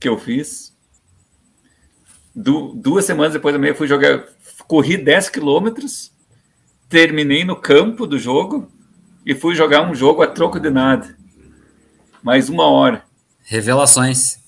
[0.00, 0.73] que eu fiz.
[2.34, 4.24] Du, duas semanas depois da meia fui jogar,
[4.66, 6.12] corri 10 quilômetros,
[6.88, 8.70] terminei no campo do jogo
[9.24, 11.16] e fui jogar um jogo a troco de nada.
[12.22, 13.04] Mais uma hora.
[13.44, 14.38] Revelações.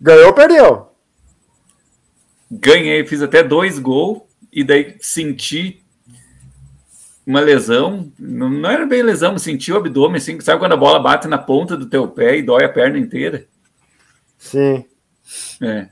[0.00, 0.88] Ganhou ou perdeu?
[2.50, 4.22] Ganhei, fiz até dois gols
[4.52, 5.82] e daí senti
[7.26, 8.10] uma lesão.
[8.18, 11.38] Não, não era bem lesão, senti o abdômen, assim, sabe quando a bola bate na
[11.38, 13.46] ponta do teu pé e dói a perna inteira?
[14.38, 14.84] Sim.
[15.60, 15.88] É.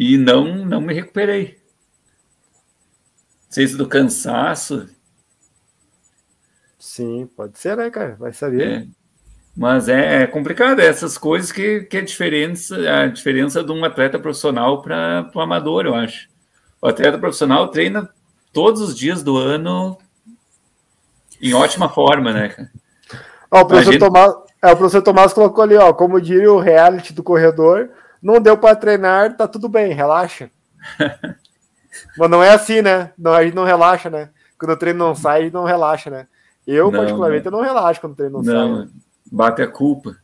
[0.00, 1.58] E não, não me recuperei.
[3.46, 4.88] Não sei se do cansaço.
[6.78, 8.14] Sim, pode ser, né, cara?
[8.14, 8.82] Vai saber.
[8.82, 8.86] É.
[9.56, 13.72] Mas é, é complicado, é essas coisas que, que é a diferença, a diferença de
[13.72, 16.28] um atleta profissional para o amador, eu acho.
[16.80, 18.08] O atleta profissional treina
[18.52, 19.98] todos os dias do ano
[21.42, 22.70] em ótima forma, né,
[23.50, 24.00] Ó, o, professor gente...
[24.00, 24.32] Tomás,
[24.62, 27.90] é, o professor Tomás colocou ali, ó, como diria o reality do corredor,
[28.28, 30.50] não deu para treinar, tá tudo bem, relaxa.
[32.18, 33.10] Mas não é assim, né?
[33.16, 34.28] Não, a gente não relaxa, né?
[34.58, 36.28] Quando o treino não sai, a gente não relaxa, né?
[36.66, 38.84] Eu, não, particularmente, eu não relaxo quando o treino não, não sai.
[38.84, 38.90] Né?
[39.32, 40.14] bate a culpa.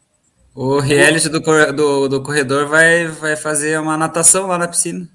[0.54, 5.08] O reality do, do, do corredor vai, vai fazer uma natação lá na piscina.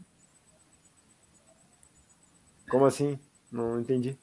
[2.70, 3.20] Como assim?
[3.52, 4.18] Não entendi.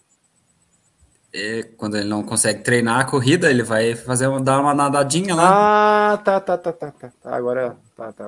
[1.39, 6.13] É, quando ele não consegue treinar a corrida, ele vai fazer dar uma nadadinha lá.
[6.13, 7.13] Ah, tá, tá, tá, tá, tá.
[7.25, 8.25] Agora, tá, tá.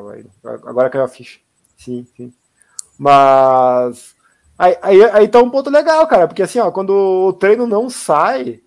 [0.66, 1.40] Agora caiu a ficha.
[1.76, 2.32] Sim, sim.
[2.98, 4.14] Mas
[4.58, 7.88] aí, aí, aí tá um ponto legal, cara, porque assim, ó, quando o treino não
[7.88, 8.60] sai,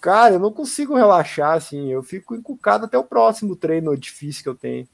[0.00, 4.48] Cara, eu não consigo relaxar assim, eu fico encucado até o próximo treino difícil que
[4.48, 4.88] eu tenho.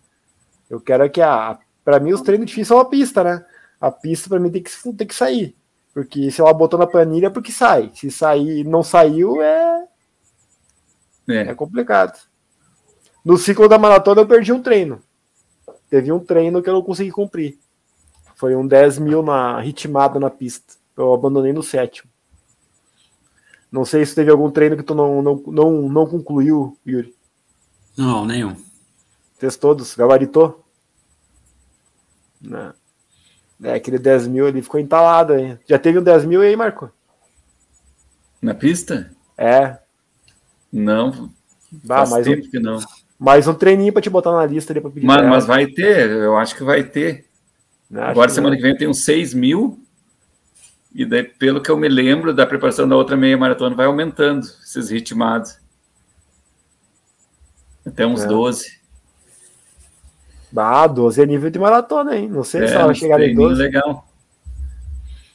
[0.68, 1.58] Eu quero que a.
[1.84, 3.44] Para mim, os treinos difíceis são a pista, né?
[3.78, 5.54] A pista para mim tem que, tem que sair.
[5.94, 7.92] Porque se ela botou na planilha é porque sai.
[7.94, 9.86] Se sair não saiu, é.
[11.28, 12.18] É, é complicado.
[13.24, 15.00] No ciclo da maratona eu perdi um treino.
[15.88, 17.58] Teve um treino que eu não consegui cumprir.
[18.34, 20.74] Foi um 10 mil na, ritmado na pista.
[20.96, 22.10] Eu abandonei no sétimo.
[23.70, 27.14] Não sei se teve algum treino que tu não, não, não, não concluiu, Yuri.
[27.96, 28.56] Não, nenhum.
[29.36, 29.94] Fez todos?
[29.94, 30.64] Gabaritou?
[32.40, 32.74] Não.
[33.64, 35.58] É, aquele 10 mil ali ficou entalado aí.
[35.66, 36.90] Já teve um 10 mil aí, Marco?
[38.40, 39.10] Na pista?
[39.38, 39.78] É.
[40.70, 41.30] Não.
[41.72, 42.78] Bah, mais um, que não.
[43.18, 45.06] Mais um treininho para te botar na lista ali para pedir.
[45.06, 47.24] Mas, mas, vai ter, eu acho que vai ter.
[47.90, 48.60] Agora, que semana não.
[48.60, 49.80] que vem, tem uns 6 mil.
[50.94, 54.44] E daí, pelo que eu me lembro da preparação da outra meia maratona, vai aumentando
[54.44, 55.58] esses ritmados.
[57.84, 58.26] Até uns é.
[58.26, 58.83] 12.
[60.56, 62.28] Ah, 12 é nível de maratona, hein?
[62.28, 63.60] Não sei é, se ela vai chegar em 12.
[63.60, 64.06] legal.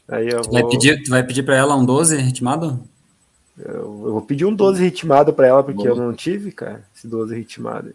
[0.07, 0.61] Aí eu tu, vou...
[0.61, 2.79] vai pedir, tu vai pedir para ela um 12 ritmado?
[3.57, 5.89] Eu, eu vou pedir um 12 ritmado para ela, porque Bom.
[5.89, 7.93] eu não tive, cara, esse 12 ritmado.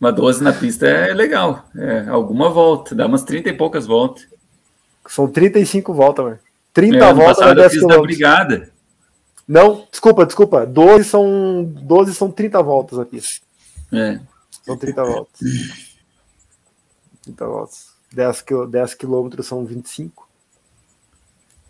[0.00, 1.64] Uma 12 na pista é legal.
[1.76, 4.26] É alguma volta, dá umas 30 e poucas voltas.
[5.06, 6.38] São 35 voltas, mano.
[6.72, 8.02] 30 é, voltas na 10 km.
[8.02, 8.70] brigada.
[9.46, 10.64] Não, desculpa, desculpa.
[10.64, 13.44] 12 são, 12 são 30 voltas a pista.
[13.92, 14.18] É.
[14.62, 15.40] São 30 voltas.
[17.22, 17.92] 30 voltas.
[18.12, 20.28] 10, 10 quilômetros são 25.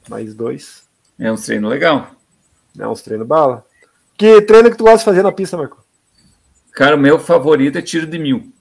[0.08, 0.88] Mais 2.
[1.18, 2.10] É um treino legal.
[2.78, 3.66] É um treino bala.
[4.16, 5.82] Que treino que tu gosta de fazer na pista, Marco?
[6.72, 8.52] Cara, o meu favorito é tiro de mil.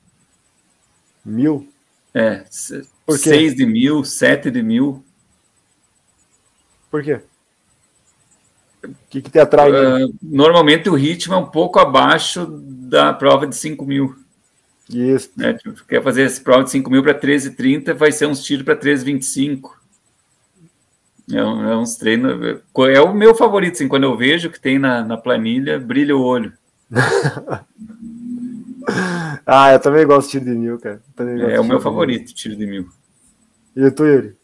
[1.24, 1.72] Mil?
[2.14, 2.44] É.
[2.50, 5.04] Seis de mil, sete de mil.
[6.90, 7.22] Por quê?
[8.84, 9.72] O que, que te atrai?
[9.72, 14.16] Uh, normalmente o ritmo é um pouco abaixo da prova de 5 mil.
[14.90, 15.30] Isso.
[15.38, 15.54] Né?
[15.54, 18.76] Tipo, quer fazer essa prova de 5 mil para 13,30, vai ser uns tiros para
[18.76, 19.82] 13,25.
[21.32, 22.62] É, é uns treinos.
[22.94, 26.22] É o meu favorito, assim, quando eu vejo que tem na, na planilha, brilha o
[26.22, 26.54] olho.
[29.46, 31.02] ah, eu também gosto de tiro de mil, cara.
[31.48, 32.36] É o meu favorito, mil.
[32.36, 32.90] tiro de mil.
[33.76, 34.36] E tu, Yuri?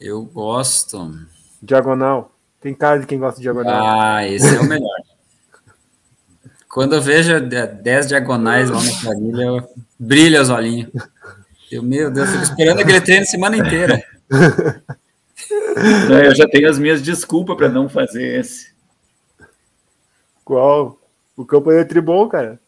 [0.00, 1.18] Eu gosto.
[1.62, 2.33] Diagonal.
[2.64, 3.84] Tem cara de quem gosta de diagonal.
[3.86, 4.96] Ah, esse é o melhor.
[6.66, 10.90] Quando eu vejo 10 diagonais lá na planilha, brilha os olhinhos.
[11.70, 14.02] Eu, meu Deus, fico esperando aquele treino semana inteira.
[16.08, 18.72] Não, eu já tenho as minhas desculpas para não fazer esse.
[20.42, 20.98] Qual?
[21.36, 22.58] O campanha é tribom, cara.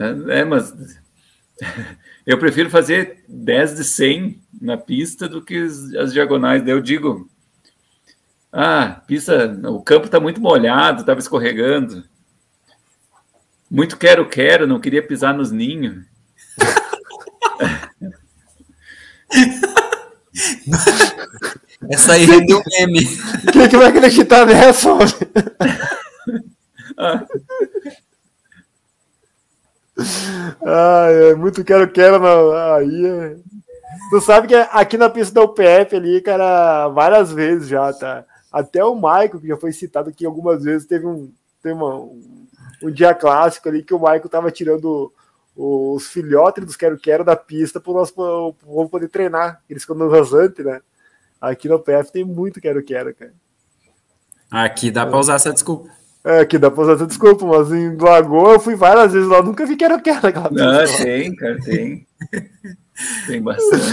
[0.00, 0.74] É, é, mas
[2.26, 5.64] eu prefiro fazer 10 de 100 na pista do que
[5.96, 6.60] as diagonais.
[6.64, 7.30] Daí eu digo,
[8.56, 12.04] ah, pista, o campo está muito molhado, estava escorregando.
[13.68, 16.04] Muito quero, quero, não queria pisar nos ninhos.
[21.90, 23.04] Essa aí rendeu um meme.
[23.52, 24.90] Quem que vai acreditar nessa?
[26.96, 27.26] Ah.
[30.64, 32.20] Ai, é muito quero, quero.
[32.20, 32.76] Na...
[32.76, 33.36] Aí, é...
[34.10, 38.24] Tu sabe que aqui na pista da UPF ali, cara, várias vezes já, tá?
[38.54, 41.28] Até o Maico, que já foi citado aqui algumas vezes, teve um,
[41.60, 42.46] teve uma, um,
[42.84, 45.12] um dia clássico ali que o Maico tava tirando
[45.56, 49.60] os filhotes dos quero-quero da pista para o nosso povo poder treinar.
[49.68, 50.80] Eles ficam no rasante, né?
[51.40, 53.34] Aqui no PF tem muito quero-quero, cara.
[54.52, 55.90] Aqui dá para usar essa desculpa.
[56.22, 59.42] É, aqui dá pra usar essa desculpa, mas em Lagoa eu fui várias vezes lá,
[59.42, 62.06] nunca vi quero-quero naquela Não, tem, cara, tem.
[63.26, 63.84] tem bastante.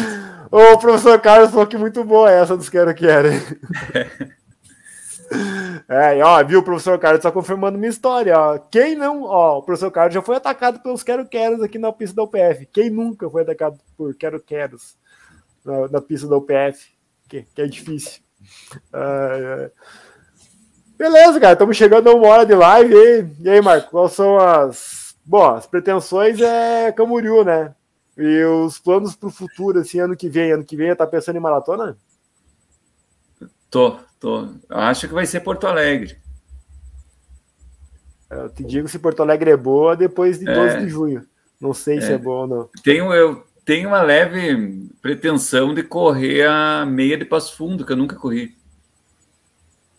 [0.52, 3.30] O professor Carlos falou que muito boa essa dos quero-quero.
[5.88, 8.58] É, ó, viu, o professor Carlos tá confirmando minha história, ó.
[8.58, 12.24] Quem não, ó, o professor Carlos já foi atacado pelos quero-queros aqui na pista da
[12.24, 12.66] UPF.
[12.72, 14.96] Quem nunca foi atacado por quero-queros
[15.66, 16.92] na, na, pista da UPF?
[17.28, 18.22] Que, que é difícil.
[20.98, 22.94] Beleza, cara, estamos chegando a uma hora de live.
[22.94, 25.16] E, e aí, Marco, quais são as.
[25.26, 27.74] Bom, as pretensões é Camboriú, né?
[28.18, 30.52] E os planos para o futuro, assim, ano que vem?
[30.52, 31.98] Ano que vem, tá pensando em maratona?
[33.70, 34.48] Tô, tô.
[34.70, 36.16] Acho que vai ser Porto Alegre.
[38.30, 41.26] Eu te digo se Porto Alegre é boa depois de 12 é, de junho.
[41.60, 42.70] Não sei é, se é bom ou não.
[42.82, 47.98] Tenho, eu tenho uma leve pretensão de correr a meia de Passo Fundo, que eu
[47.98, 48.56] nunca corri.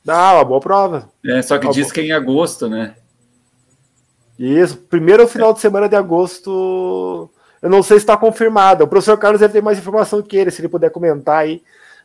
[0.09, 1.11] Ah, uma boa prova.
[1.25, 1.95] É, só que uma diz boa...
[1.95, 2.95] que é em agosto, né?
[4.39, 7.31] Isso, primeiro final de semana de agosto.
[7.61, 8.83] Eu não sei se está confirmado.
[8.83, 11.63] O professor Carlos deve ter mais informação que ele, se ele puder comentar aí.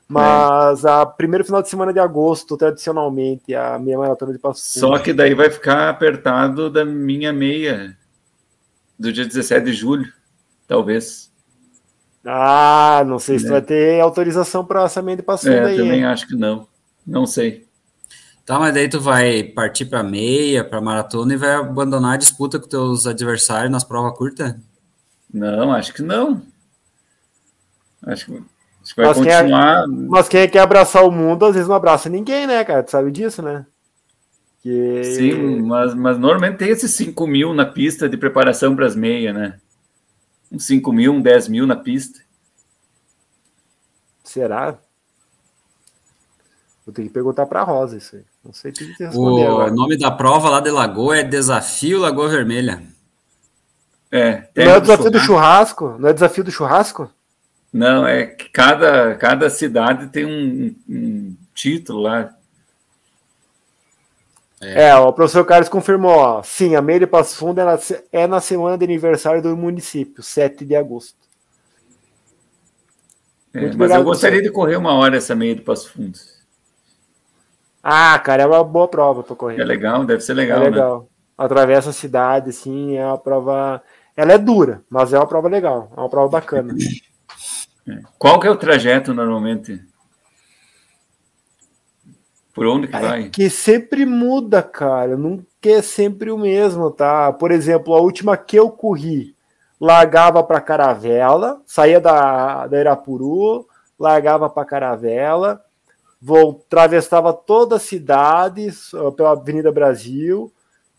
[0.07, 0.89] Mas é.
[0.89, 5.11] a primeiro final de semana de agosto, tradicionalmente, a meia maratona de Passo Só que
[5.11, 7.97] daí vai ficar apertado da minha meia
[8.97, 10.11] do dia 17 de julho,
[10.65, 11.29] talvez.
[12.25, 13.49] Ah, não sei se é.
[13.49, 15.77] vai ter autorização para essa meia de Passo é, aí.
[15.77, 16.67] Também acho que não.
[17.05, 17.67] Não sei.
[18.45, 22.57] Tá, mas daí tu vai partir para meia, para maratona e vai abandonar a disputa
[22.57, 24.55] com teus adversários nas provas curtas?
[25.33, 26.41] Não, acho que não.
[28.03, 28.43] Acho que
[28.87, 29.85] Acho que vai mas continuar.
[29.85, 32.83] Quem é, mas quem quer abraçar o mundo, às vezes não abraça ninguém, né, cara?
[32.83, 33.65] Tu sabe disso, né?
[34.63, 35.03] Que...
[35.03, 39.35] Sim, mas, mas normalmente tem esses 5 mil na pista de preparação para as meias,
[39.35, 39.59] né?
[40.49, 42.21] Uns 5 mil, um 10 mil na pista.
[44.23, 44.77] Será?
[46.85, 48.23] Vou ter que perguntar para a Rosa isso aí.
[48.43, 49.71] Não sei o que responder o agora.
[49.71, 52.81] nome da prova lá de Lagoa é Desafio Lagoa Vermelha.
[54.09, 54.47] É.
[54.55, 55.97] Não é o desafio do churrasco?
[55.99, 57.11] Não é desafio do churrasco?
[57.71, 62.33] Não, é que cada, cada cidade tem um, um título lá.
[64.59, 64.87] É.
[64.87, 64.95] é.
[64.95, 67.79] o professor Carlos confirmou, ó, sim, a Meia de Passo Fundo é na,
[68.11, 71.17] é na semana de aniversário do município, 7 de agosto.
[73.53, 76.17] É, mas eu gostaria de correr uma hora essa meia de Passo Fundo.
[77.83, 79.61] Ah, cara, é uma boa prova pra correr.
[79.61, 80.99] É legal, deve ser legal, é legal.
[81.01, 81.05] Né?
[81.37, 83.81] Atravessa a cidade, assim, é uma prova.
[84.15, 86.73] Ela é dura, mas é uma prova legal, é uma prova bacana.
[88.17, 89.81] Qual que é o trajeto normalmente?
[92.53, 93.29] Por onde que é vai?
[93.29, 95.15] Que sempre muda, cara.
[95.15, 97.31] Nunca é sempre o mesmo, tá?
[97.31, 99.35] Por exemplo, a última que eu corri,
[99.79, 103.67] largava para Caravela, saía da, da Irapuru,
[103.99, 105.61] largava para Caravela,
[106.19, 108.69] vou, atravessava toda a cidade
[109.15, 110.51] pela Avenida Brasil,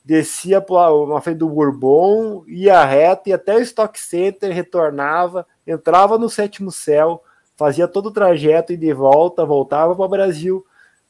[0.04, 0.64] descia
[1.08, 6.72] na frente do Bourbon, ia reto, ia até o Stock Center, retornava, entrava no sétimo
[6.72, 7.22] céu,
[7.56, 10.64] fazia todo o trajeto e de volta, voltava para o Brasil,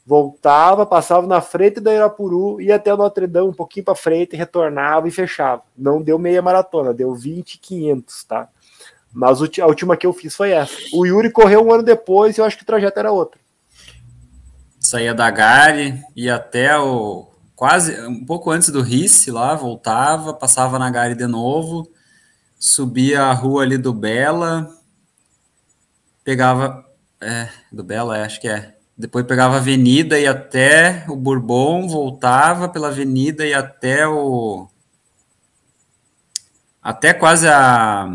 [0.04, 4.36] voltava, passava na frente da Irapuru, ia até o Notre Dame um pouquinho para frente,
[4.36, 5.62] retornava e fechava.
[5.76, 8.48] Não deu meia maratona, deu 20 500, tá?
[9.12, 10.74] Mas a última que eu fiz foi essa.
[10.92, 13.38] O Yuri correu um ano depois e eu acho que o trajeto era outro.
[14.80, 20.78] Saía da Gare, ia até o quase um pouco antes do Rice lá, voltava, passava
[20.78, 21.90] na Gare de novo,
[22.59, 24.68] subia a rua ali do Bela,
[26.24, 26.84] pegava
[27.20, 31.86] é, do Bela, é, acho que é, depois pegava a avenida e até o Bourbon,
[31.86, 34.68] voltava pela avenida e até o.
[36.82, 38.09] Até quase a,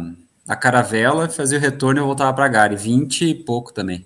[0.47, 2.75] a Caravela, fazia o retorno e voltava para Gare.
[2.75, 4.05] 20 e pouco também.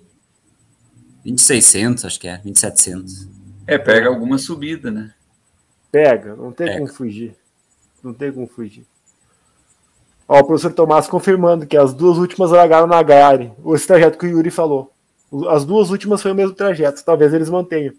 [1.24, 3.28] 2600, acho que é, 2700.
[3.66, 5.12] É, pega alguma subida, né?
[5.90, 6.78] Pega, não tem pega.
[6.78, 7.36] como fugir.
[8.02, 8.86] Não tem como fugir.
[10.28, 13.50] Ó, o professor Tomás confirmando que as duas últimas largaram na Gare.
[13.74, 14.92] Esse trajeto que o Yuri falou.
[15.48, 17.94] As duas últimas foi o mesmo trajeto, talvez eles mantenham.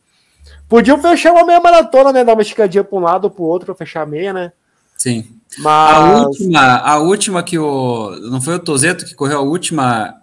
[0.68, 2.24] Podiam fechar uma meia maratona, né?
[2.24, 4.52] Dar uma esticadinha para um lado ou para o outro para fechar a meia, né?
[4.96, 5.28] Sim.
[5.58, 5.98] Mas...
[5.98, 8.12] A última, a última que o.
[8.30, 10.16] Não foi o Tozeto que correu a última.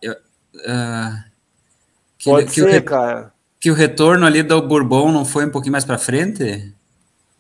[0.55, 1.25] Uh,
[2.19, 3.33] que, Pode que ser, o, cara.
[3.61, 6.73] Que o retorno ali do Bourbon não foi um pouquinho mais para frente?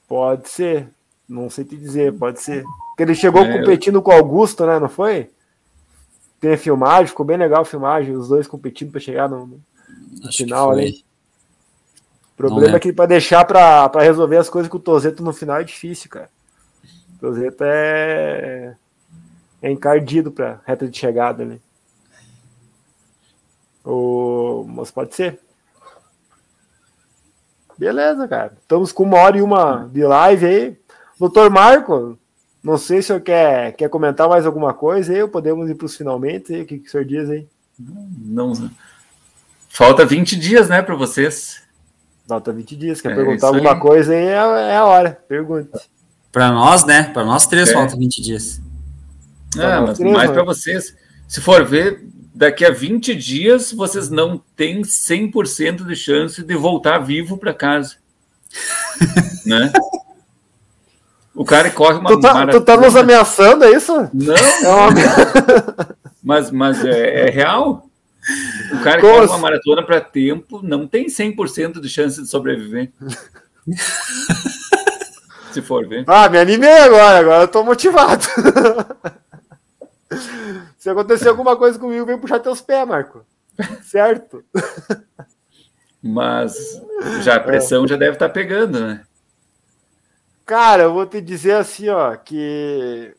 [0.09, 0.89] Pode ser.
[1.29, 2.65] Não sei te dizer, pode ser.
[2.97, 4.03] Porque ele chegou é, competindo eu...
[4.03, 4.79] com o Augusto, né?
[4.79, 5.29] Não foi?
[6.41, 9.61] Tem filmagem, ficou bem legal a filmagem, os dois competindo para chegar no,
[10.23, 11.05] no final ali.
[12.33, 15.61] O problema é que para deixar para resolver as coisas com o Tozeto no final
[15.61, 16.31] é difícil, cara.
[17.17, 18.75] O Tozeto é,
[19.61, 21.61] é encardido para reta de chegada ali.
[23.85, 25.39] O, mas pode ser.
[27.77, 28.57] Beleza, cara.
[28.59, 30.79] Estamos com uma hora e uma de live aí.
[31.19, 32.19] Doutor Marco,
[32.63, 35.75] não sei se o senhor quer, quer comentar mais alguma coisa aí, ou podemos ir
[35.75, 37.47] para os finalmente o que, que o senhor diz aí?
[37.79, 38.71] Não,
[39.69, 41.63] falta 20 dias, né, para vocês.
[42.27, 43.81] Falta 20 dias, quer é, perguntar alguma aí.
[43.81, 44.33] coisa aí, é,
[44.73, 45.71] é, a hora, pergunte.
[46.33, 47.73] Para nós, né, para nós três é.
[47.73, 48.61] falta 20 dias.
[49.59, 50.97] Ah, mas três, mais para vocês.
[51.29, 52.05] Se for ver,
[52.35, 57.97] daqui a 20 dias vocês não têm 100% de chance de voltar vivo para casa.
[59.47, 59.73] né?
[61.37, 63.93] O cara corre uma tu tá, tu tá nos ameaçando, é isso?
[64.13, 64.35] Não.
[64.35, 64.89] É uma...
[66.25, 67.87] mas mas é, é, real.
[68.73, 72.91] O cara que corre uma maratona para tempo não tem 100% de chance de sobreviver.
[75.53, 76.05] Se for ver.
[76.07, 78.25] Ah, me animei agora, agora eu tô motivado.
[80.79, 83.27] Se acontecer alguma coisa comigo, vem puxar teus pés, Marco.
[83.83, 84.43] Certo?
[86.03, 86.55] Mas
[87.23, 87.89] já a pressão é.
[87.89, 89.03] já deve estar tá pegando, né?
[90.47, 93.13] Cara, eu vou te dizer assim, ó, que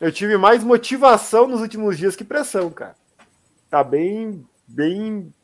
[0.00, 2.94] eu tive mais motivação nos últimos dias que pressão, cara.
[3.68, 5.34] Tá bem, bem.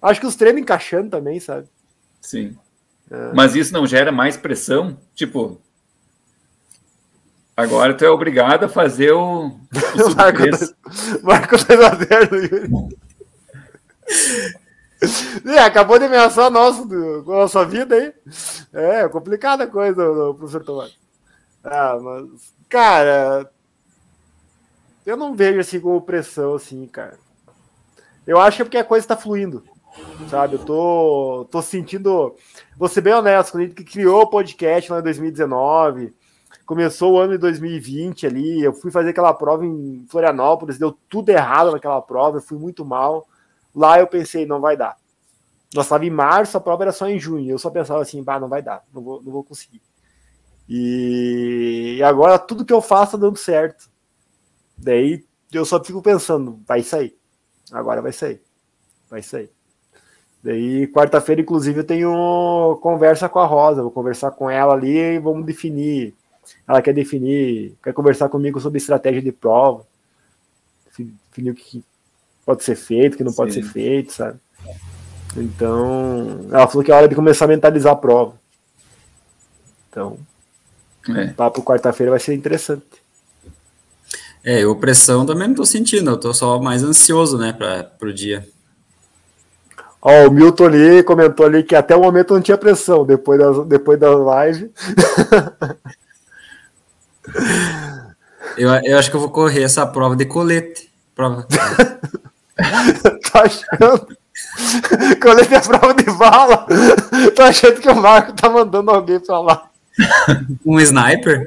[0.00, 1.66] Acho que os treinos encaixando também, sabe?
[2.20, 2.56] Sim.
[3.10, 3.32] É.
[3.34, 4.96] Mas isso não gera mais pressão?
[5.16, 5.60] Tipo,
[7.56, 9.48] agora tu é obrigado a fazer o.
[9.48, 10.14] o
[11.24, 12.70] Marco 2x0, Yuri.
[15.44, 16.86] É, acabou de ameaçar nosso,
[17.24, 18.12] nossa vida aí.
[18.72, 20.02] É, complicada a coisa,
[20.34, 20.96] professor Tomás.
[21.62, 23.50] Ah, mas, cara,
[25.06, 27.18] eu não vejo assim como pressão, assim, cara.
[28.26, 29.62] Eu acho que é porque a coisa tá fluindo,
[30.30, 30.54] sabe?
[30.54, 32.34] Eu tô, tô sentindo.
[32.76, 36.14] Vou ser bem honesto, quando a gente criou o podcast lá em 2019,
[36.64, 41.28] começou o ano de 2020 ali, eu fui fazer aquela prova em Florianópolis, deu tudo
[41.28, 43.26] errado naquela prova, eu fui muito mal.
[43.74, 44.96] Lá eu pensei, não vai dar.
[45.74, 47.50] Nós estávamos em março, a prova era só em junho.
[47.50, 49.82] Eu só pensava assim, bah, não vai dar, não vou, não vou conseguir.
[50.68, 53.90] E, e agora tudo que eu faço tá dando certo.
[54.76, 57.16] Daí eu só fico pensando, vai sair.
[57.72, 58.40] Agora vai sair.
[59.10, 59.50] Vai sair.
[60.42, 63.82] Daí, quarta-feira, inclusive, eu tenho conversa com a Rosa.
[63.82, 66.14] Vou conversar com ela ali e vamos definir.
[66.68, 69.86] Ela quer definir, quer conversar comigo sobre estratégia de prova.
[70.86, 71.82] Definir o que
[72.44, 73.36] pode ser feito, o que não Sim.
[73.36, 74.38] pode ser feito, sabe?
[75.36, 78.34] Então, ela falou que é hora de começar a mentalizar a prova.
[79.90, 80.18] Então,
[81.14, 81.28] É.
[81.28, 82.84] papo quarta-feira vai ser interessante.
[84.44, 88.12] É, eu pressão também não tô sentindo, eu tô só mais ansioso, né, para pro
[88.12, 88.46] dia.
[90.02, 93.64] Ó, o Milton ali comentou ali que até o momento não tinha pressão depois da,
[93.64, 94.70] depois da live.
[98.56, 100.88] Eu, eu acho que eu vou correr essa prova de colete.
[101.14, 101.46] Prova.
[103.32, 104.16] Tô achando.
[105.20, 106.66] Colete a prova de bala.
[107.34, 109.70] Tô achando que o Marco tá mandando alguém pra lá.
[110.66, 111.46] Um sniper?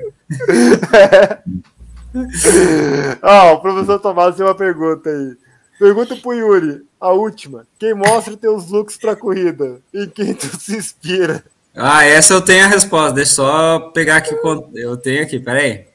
[3.22, 5.36] Ó, o professor Tomás tem uma pergunta aí.
[5.78, 7.68] Pergunta pro Yuri, a última.
[7.78, 9.80] Quem mostra teus looks pra corrida?
[9.94, 11.44] Em quem tu se inspira?
[11.76, 13.14] Ah, essa eu tenho a resposta.
[13.14, 14.36] Deixa eu só pegar aqui.
[14.74, 15.86] Eu tenho aqui, peraí.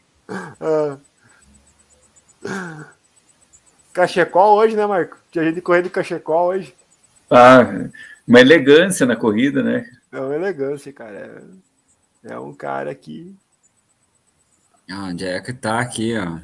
[0.61, 0.97] Ah.
[3.93, 5.19] Cachecol hoje, né, Marco?
[5.31, 6.75] Tinha gente correndo de cachecol hoje.
[7.31, 7.61] Ah,
[8.27, 9.85] uma elegância na corrida, né?
[10.11, 11.43] É uma elegância, cara.
[12.25, 13.35] É, é um cara que.
[14.91, 16.39] Ah, Onde é que tá aqui, ó?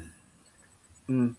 [1.09, 1.33] Hum.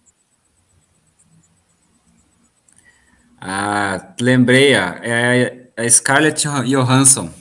[3.41, 4.95] Ah, lembrei, ó.
[5.03, 7.33] É a Scarlett Johansson.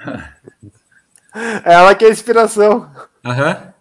[1.64, 2.90] Ela que é a inspiração.
[3.24, 3.74] Aham.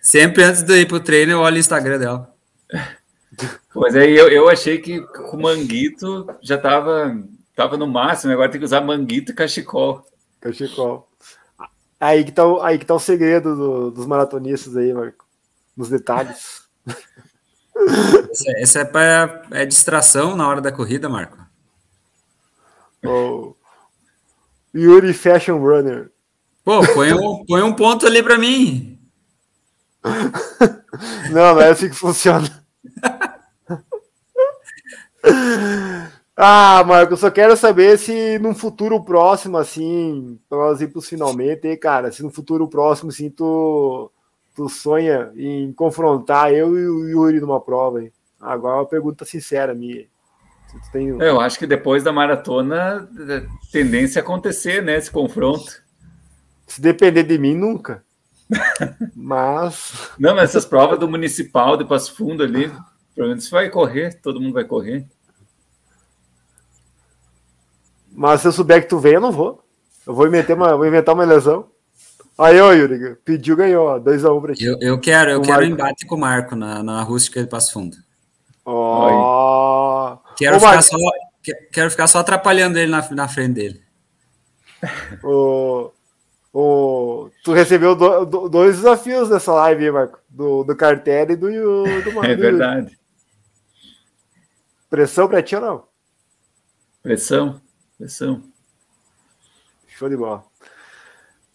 [0.00, 2.33] Sempre antes de ir pro treino, eu olho o Instagram dela.
[3.74, 7.20] Pois é, eu, eu achei que com o manguito já tava,
[7.56, 10.06] tava no máximo, agora tem que usar manguito e cachecol.
[10.40, 11.08] Cachecol.
[11.98, 15.26] Aí que tá, o- aí que tá o segredo do- dos maratonistas aí, Marco.
[15.76, 16.62] Nos detalhes.
[18.58, 21.36] Essa, é pra é distração na hora da corrida, Marco.
[23.04, 23.56] O
[24.74, 26.10] Yuri Fashion Runner.
[26.64, 28.98] Pô, põe um, põe um ponto ali pra mim.
[31.32, 32.48] Não, não é assim que funciona.
[36.36, 41.08] Ah, Marco, eu só quero saber se num futuro próximo, assim, pra nós ir pros
[41.08, 44.10] finalmente, cara, se no futuro próximo, assim, tu,
[44.54, 48.12] tu sonha em confrontar eu e o Yuri numa prova, hein?
[48.40, 50.06] Agora uma pergunta sincera minha.
[50.90, 51.06] Tem...
[51.08, 54.96] Eu acho que depois da maratona, é, tendência a acontecer, né?
[54.96, 55.82] Esse confronto.
[56.66, 58.02] Se depender de mim, nunca.
[59.14, 62.70] Mas, Não, mas essas provas do municipal de Passo Fundo ali,
[63.14, 65.06] provavelmente vai correr, todo mundo vai correr.
[68.14, 69.62] Mas se eu souber que tu vem, eu não vou.
[70.06, 71.68] Eu vou inventar uma, vou inventar uma lesão.
[72.38, 74.64] Aí, ô, Yuri, pediu, ganhou, ó, 2x1 pra ti.
[74.64, 75.72] Eu, eu quero, eu O quero Marco.
[75.72, 77.96] embate com o Marco na, na rústica de Passo Fundo.
[78.64, 80.16] Ó.
[80.36, 80.96] Quero, Ô, ficar Marco, só,
[81.42, 83.82] que- quero ficar só atrapalhando ele na, na frente dele.
[85.22, 85.90] O,
[86.52, 90.18] o, tu recebeu do- do- dois desafios nessa live, aí, Marco.
[90.28, 92.98] Do, do Cartel e do, do, do É do- verdade.
[94.90, 95.84] Pressão pra ti ou não?
[97.02, 97.60] Pressão,
[97.98, 98.42] pressão.
[99.86, 100.44] Show de bola.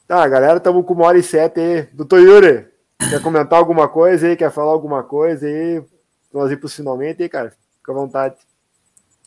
[0.08, 1.84] Tá, galera, estamos com uma hora e sete aí.
[1.94, 2.68] Doutor Yuri,
[3.10, 4.36] quer comentar alguma coisa aí?
[4.36, 5.84] Quer falar alguma coisa aí?
[6.34, 7.52] Nós ir pros finalmente aí, cara.
[7.78, 8.36] Fica à vontade.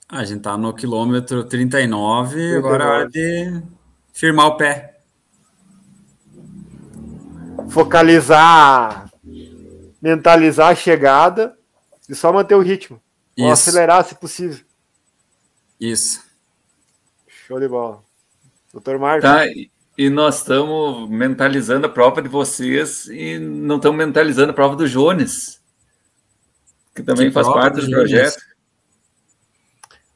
[0.08, 2.56] Ah, a gente tá no quilômetro 39, 39.
[2.56, 3.62] agora é hora de
[4.12, 4.98] firmar o pé.
[7.68, 9.10] Focalizar,
[10.00, 11.56] mentalizar a chegada
[12.08, 13.00] e só manter o ritmo.
[13.38, 13.52] Ou Isso.
[13.52, 14.64] acelerar se possível.
[15.80, 16.31] Isso.
[17.52, 18.00] Show de bola.
[18.72, 19.28] Doutor Marcos.
[19.28, 24.74] Tá, e- nós estamos mentalizando a prova de vocês e não estamos mentalizando a prova
[24.74, 25.60] do Jones,
[26.94, 27.98] que também Que faz parte do do Jones?
[28.10, 28.42] projeto.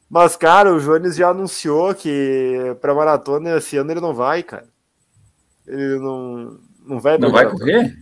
[0.09, 4.65] Mas, cara, o Jones já anunciou que pra maratona esse ano ele não vai, cara.
[5.67, 6.57] Ele não,
[6.87, 7.59] não vai Não vai maratona.
[7.59, 7.97] correr?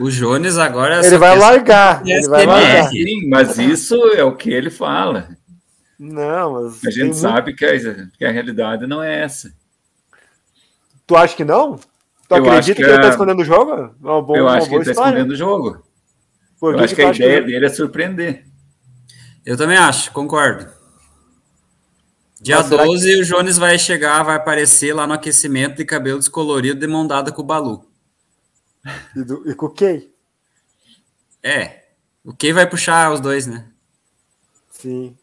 [0.00, 1.00] O Jones agora.
[1.00, 2.02] Ele só vai largar.
[2.06, 2.74] Ele vai ele É, largar.
[2.76, 2.88] é.
[2.88, 5.36] sim, mas isso é o que ele fala.
[5.98, 6.84] Não, mas.
[6.86, 9.52] A gente muito- sabe que a, que a realidade não é essa.
[11.06, 11.76] Tu acha que não?
[11.76, 13.72] Tu Eu acho acredita que, que ele tá a- escondendo o jogo?
[13.72, 15.82] É Uma boa, Eu uma acho que ele está escondendo o jogo.
[16.60, 18.46] Por Eu acho que a ideia que- dele é surpreender.
[19.46, 20.70] Eu também acho, concordo.
[22.40, 25.84] Dia Mas será que- 12, o Jones vai chegar, vai aparecer lá no aquecimento de
[25.84, 27.84] cabelo descolorido de mão dada com o Balu.
[29.16, 30.12] E, do, e com o Kay?
[31.42, 31.84] É.
[32.24, 33.66] O quem vai puxar os dois, né?
[34.70, 35.16] Sim.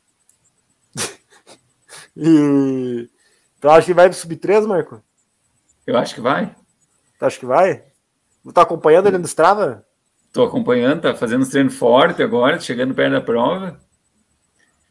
[2.16, 3.10] E.
[3.60, 5.02] Tu acha que vai no Sub-3, Marco?
[5.86, 6.56] Eu acho que vai.
[7.18, 7.84] Tu acha que vai?
[8.44, 9.86] Tu tá acompanhando ele no Strava?
[10.28, 13.80] Estou acompanhando, tá fazendo uns treinos forte agora, chegando perto da prova.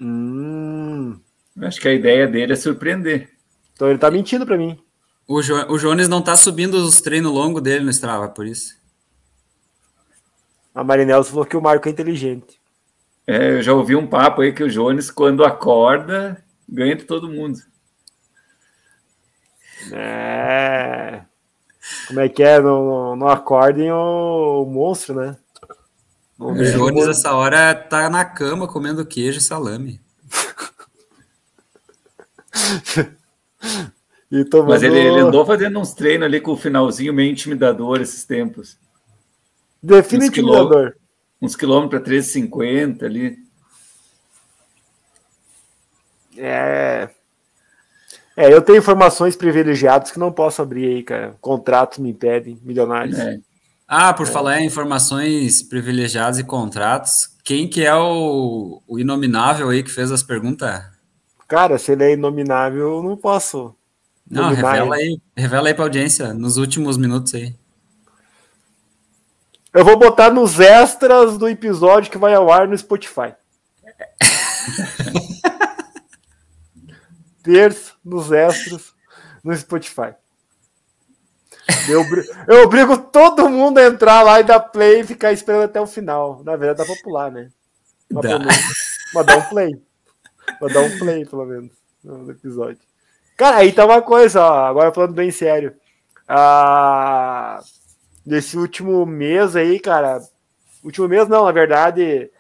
[0.01, 1.21] Hum.
[1.57, 3.31] Eu acho que a ideia dele é surpreender.
[3.75, 4.79] Então ele tá mentindo pra mim.
[5.27, 8.75] O, jo o Jones não tá subindo os treinos longos dele no Strava, por isso.
[10.75, 12.61] A Marinello falou que o Marco é inteligente.
[13.27, 17.29] É, eu já ouvi um papo aí que o Jones, quando acorda, ganha de todo
[17.31, 17.59] mundo.
[19.93, 21.23] É.
[22.09, 22.59] Como é que é?
[22.59, 25.37] No, no acordem o, o monstro, né?
[26.39, 30.01] O é, Jones, essa hora, tá na cama comendo queijo e salame.
[34.31, 34.71] e tomando...
[34.71, 38.79] Mas ele, ele, andou fazendo uns treinos ali com o finalzinho meio intimidador esses tempos.
[39.83, 40.97] Define intimidador.
[41.41, 43.44] Uns quilômetros para 13,50 ali.
[46.37, 47.09] É.
[48.37, 51.37] É, eu tenho informações privilegiadas que não posso abrir aí, cara.
[51.41, 53.19] Contratos me impedem, milionários.
[53.19, 53.39] É.
[53.87, 54.31] Ah, por é.
[54.31, 60.11] falar em informações privilegiadas e contratos, quem que é o, o inominável aí que fez
[60.11, 60.83] as perguntas?
[61.47, 63.75] Cara, se ele é inominável, eu não posso.
[64.29, 67.55] Não, revela aí, revela aí pra audiência, nos últimos minutos aí.
[69.73, 73.35] Eu vou botar nos extras do episódio que vai ao ar no Spotify.
[77.45, 78.95] Terça, nos extras,
[79.45, 80.15] no Spotify.
[81.89, 82.03] Eu,
[82.49, 85.87] eu obrigo todo mundo a entrar lá e dar play e ficar esperando até o
[85.87, 86.43] final.
[86.43, 87.51] Na verdade, dá pra pular, né?
[88.11, 88.39] Dá.
[89.13, 89.83] Mas dá um play.
[90.61, 91.71] Mas dar um play, pelo menos,
[92.03, 92.81] no episódio.
[93.37, 95.75] Cara, aí tá uma coisa, ó, agora falando bem sério.
[96.27, 97.61] Ah,
[98.25, 100.23] nesse último mês aí, cara.
[100.83, 102.31] Último mês não, na verdade.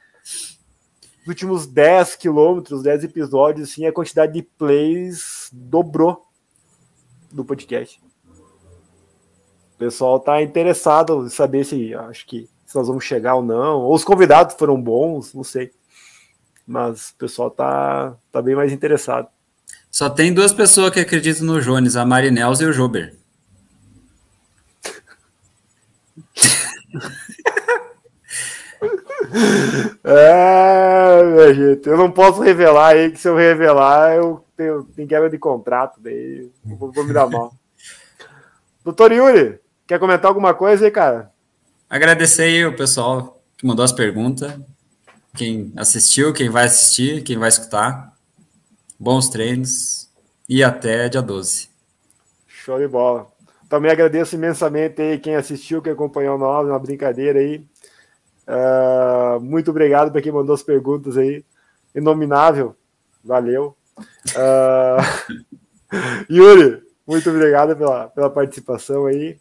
[1.24, 6.22] Nos últimos 10 quilômetros, 10 episódios, assim, a quantidade de plays dobrou
[7.32, 7.98] do podcast.
[9.74, 13.80] O pessoal tá interessado em saber se acho que se nós vamos chegar ou não.
[13.80, 15.72] Ou os convidados foram bons, não sei.
[16.66, 19.28] Mas o pessoal tá, tá bem mais interessado.
[19.90, 23.16] Só tem duas pessoas que acreditam no Jones, a Marinels e o Jober.
[30.04, 35.08] é, minha gente, eu não posso revelar aí, que se eu revelar, eu tenho, tenho
[35.08, 37.52] quebra de contrato, daí vou, vou me dar mal.
[38.84, 41.30] Doutor Yuri, Quer comentar alguma coisa aí, cara?
[41.90, 44.58] Agradecer aí o pessoal que mandou as perguntas,
[45.36, 48.14] quem assistiu, quem vai assistir, quem vai escutar.
[48.98, 50.08] Bons treinos
[50.48, 51.68] e até dia 12.
[52.46, 53.26] Show de bola.
[53.68, 57.62] Também agradeço imensamente aí quem assistiu, quem acompanhou nós, uma brincadeira aí.
[58.46, 61.44] Uh, muito obrigado para quem mandou as perguntas aí.
[61.94, 62.76] Inominável,
[63.22, 63.76] valeu.
[64.30, 65.34] Uh,
[66.30, 69.38] Yuri, muito obrigado pela, pela participação aí.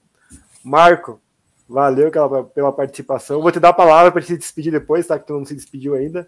[0.63, 1.19] Marco,
[1.67, 3.41] valeu pela, pela participação.
[3.41, 5.19] Vou te dar a palavra para se despedir depois, tá?
[5.19, 6.27] Que tu não se despediu ainda.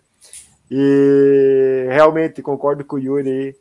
[0.69, 3.56] E realmente concordo com o Yuri aí.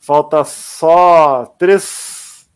[0.00, 2.46] Falta só três,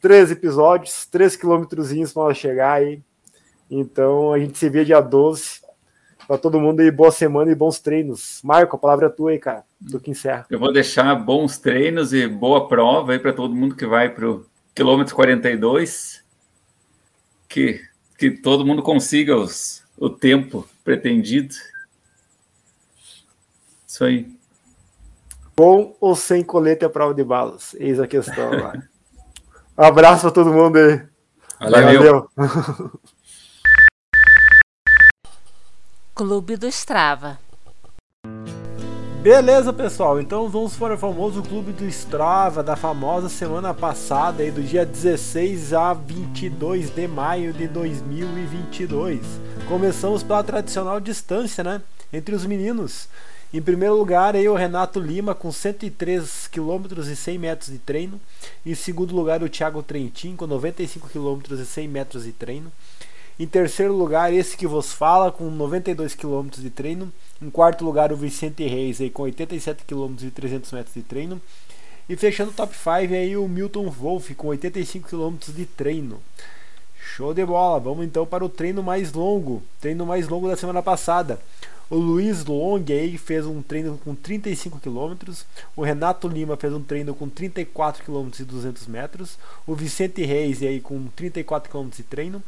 [0.00, 3.02] três episódios, três quilômetrozinhos para chegar aí.
[3.74, 5.62] Então a gente se vê dia 12.
[6.28, 8.38] Para todo mundo aí, boa semana e bons treinos.
[8.44, 9.64] Marco, a palavra é tua aí, cara.
[9.80, 10.46] Do que encerra.
[10.50, 14.30] Eu vou deixar bons treinos e boa prova aí para todo mundo que vai para
[14.30, 14.44] o
[14.74, 16.22] quilômetro 42
[17.48, 17.80] que,
[18.18, 21.54] que todo mundo consiga os, o tempo pretendido.
[23.86, 24.30] Isso aí.
[25.56, 27.74] Com ou sem colete à prova de balas?
[27.78, 28.50] Eis a questão
[29.76, 31.02] abraço para todo mundo aí.
[31.58, 32.28] Valeu.
[32.36, 32.92] Valeu.
[36.14, 37.38] Clube do Strava.
[39.22, 40.20] Beleza, pessoal.
[40.20, 44.84] Então vamos para o famoso clube do Strava da famosa semana passada, aí do dia
[44.84, 49.20] 16 a 22 de maio de 2022.
[49.66, 51.80] Começamos pela tradicional distância, né,
[52.12, 53.08] entre os meninos.
[53.50, 58.20] Em primeiro lugar, aí o Renato Lima com 103 km e 100 metros de treino.
[58.66, 62.70] Em segundo lugar, o Thiago Trentin com 95 km e 100 metros de treino.
[63.42, 67.12] Em terceiro lugar, esse que vos fala com 92 km de treino.
[67.42, 71.42] Em quarto lugar, o Vicente Reis aí, com 87 km e 300 metros de treino.
[72.08, 76.22] E fechando o top 5 aí o Milton Wolff com 85 km de treino.
[76.96, 77.80] Show de bola!
[77.80, 79.60] Vamos então para o treino mais longo.
[79.80, 81.40] Treino mais longo da semana passada.
[81.90, 85.32] O Luiz Long aí fez um treino com 35 km.
[85.74, 89.36] O Renato Lima fez um treino com 34 km e 200 metros.
[89.66, 92.40] O Vicente Reis aí com 34 km de treino.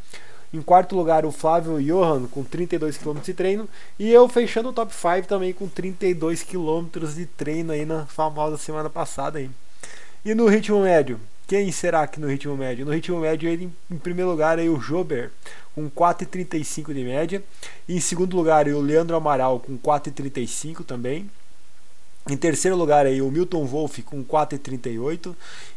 [0.53, 3.69] Em quarto lugar, o Flávio Johan com 32 km de treino.
[3.99, 8.57] E eu fechando o top 5 também com 32 km de treino aí na famosa
[8.57, 9.39] semana passada.
[9.39, 9.51] Aí.
[10.25, 11.19] E no ritmo médio?
[11.47, 12.87] Quem será que no ritmo médio?
[12.87, 15.31] No ritmo médio, ele em primeiro lugar aí o Jober
[15.75, 17.43] com 4,35 de média.
[17.87, 21.31] E em segundo lugar, o Leandro Amaral com 4,35 também.
[22.31, 25.35] Em terceiro lugar aí o Milton Wolff com 4,38.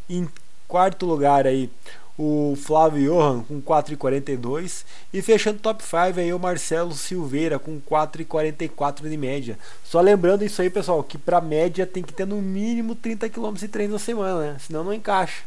[0.10, 0.28] Em
[0.68, 1.70] quarto lugar aí
[2.18, 4.84] o Flávio Johan com 4,42
[5.14, 9.60] e fechando top 5 aí o Marcelo Silveira com 4,44 de média.
[9.84, 13.54] Só lembrando isso aí, pessoal, que para média tem que ter no mínimo 30 km
[13.54, 14.58] de treino na semana, né?
[14.60, 15.44] Senão não encaixa.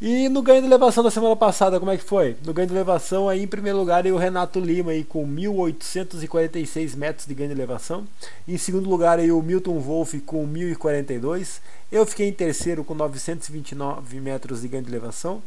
[0.00, 2.36] E no ganho de elevação da semana passada, como é que foi?
[2.44, 7.26] No ganho de elevação, aí em primeiro lugar, o Renato Lima aí com 1.846 metros
[7.26, 8.04] de ganho de elevação.
[8.46, 11.60] Em segundo lugar, aí o Milton Wolff com 1.042.
[11.92, 15.40] Eu fiquei em terceiro com 929 metros de ganho de elevação.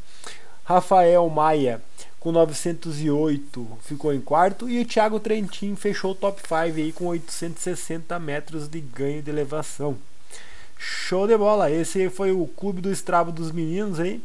[0.63, 1.81] Rafael Maia
[2.19, 7.05] com 908 ficou em quarto e o Thiago Trentin fechou o top 5 aí com
[7.07, 9.97] 860 metros de ganho de elevação.
[10.77, 11.71] Show de bola!
[11.71, 14.21] Esse foi o clube do Strava dos meninos aí,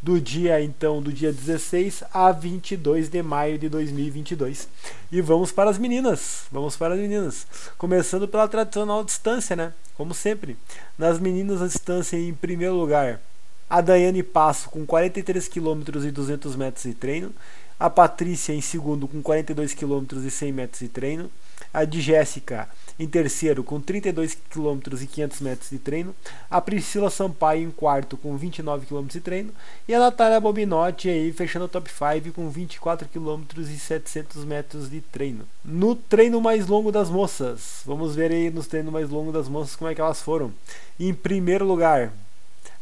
[0.00, 4.68] do dia então do dia 16 a 22 de maio de 2022.
[5.12, 6.46] E vamos para as meninas.
[6.50, 7.46] Vamos para as meninas.
[7.78, 9.72] Começando pela tradicional distância, né?
[9.94, 10.56] Como sempre.
[10.98, 13.20] Nas meninas a distância em primeiro lugar,
[13.70, 17.32] a Daiane Passo com 43 km e 200 metros de treino,
[17.78, 21.30] a Patrícia em segundo com 42 km e 100 metros de treino,
[21.72, 22.68] a de Jéssica
[22.98, 26.14] em terceiro com 32 km e 500 metros de treino,
[26.50, 29.52] a Priscila Sampaio em quarto com 29 km de treino.
[29.88, 34.90] E a Natália Bobinotti aí fechando o top 5 com 24 km e 700 metros
[34.90, 35.44] de treino.
[35.64, 39.76] No treino mais longo das moças, vamos ver aí nos treinos mais longos das moças
[39.76, 40.52] como é que elas foram.
[40.98, 42.12] Em primeiro lugar,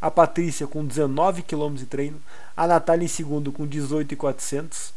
[0.01, 2.21] a Patrícia com 19 km de treino,
[2.57, 4.93] a Natália em segundo com 18,400,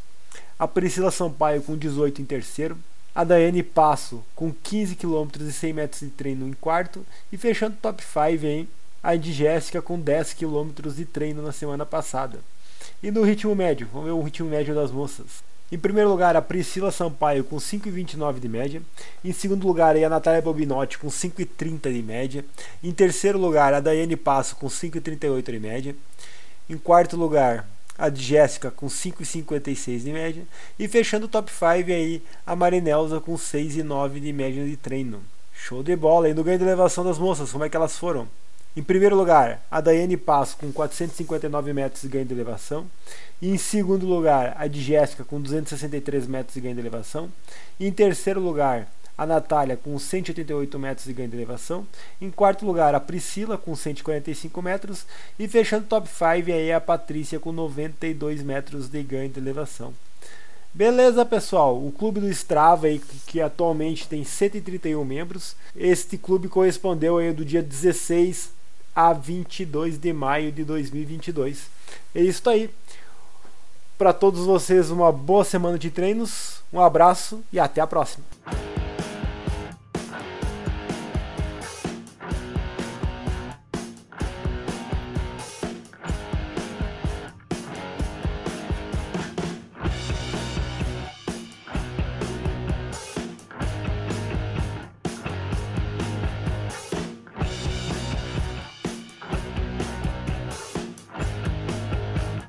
[0.57, 2.77] a Priscila Sampaio com 18 em terceiro,
[3.15, 7.77] a Daiane Passo com 15 km e 100 metros de treino em quarto e fechando
[7.81, 8.67] top 5 hein?
[9.03, 12.39] a de Jéssica com 10 km de treino na semana passada.
[13.01, 15.43] E no ritmo médio, vamos ver o ritmo médio das moças.
[15.71, 18.81] Em primeiro lugar, a Priscila Sampaio com 5,29 de média.
[19.25, 22.45] Em segundo lugar, a Natália Bobinotti com 5,30 de média.
[22.83, 25.95] Em terceiro lugar, a Daiane Passo com 5,38 de média.
[26.69, 27.67] Em quarto lugar,
[28.03, 30.43] a Jéssica com 5,56 de média
[30.77, 35.21] e fechando o top 5 aí a Marinelza com 6,9 de média de treino.
[35.53, 36.27] Show de bola!
[36.27, 38.27] E no ganho de elevação das moças, como é que elas foram?
[38.75, 42.87] Em primeiro lugar, a Daiane Passo com 459 metros de ganho de elevação.
[43.41, 47.31] E em segundo lugar, a de Jéssica com 263 metros de ganho de elevação.
[47.79, 48.85] E em terceiro lugar,
[49.17, 51.85] a Natália com 188 metros de ganho de elevação.
[52.19, 55.05] Em quarto lugar, a Priscila com 145 metros.
[55.37, 59.93] E fechando top 5 aí a Patrícia com 92 metros de ganho de elevação.
[60.73, 61.77] Beleza, pessoal?
[61.77, 65.55] O clube do Strava aí, que atualmente tem 131 membros.
[65.75, 68.51] Este clube correspondeu aí do dia 16
[68.95, 71.67] a 22 de maio de 2022.
[72.15, 72.71] É isso aí.
[73.97, 76.61] Para todos vocês, uma boa semana de treinos.
[76.73, 78.25] Um abraço e até a próxima.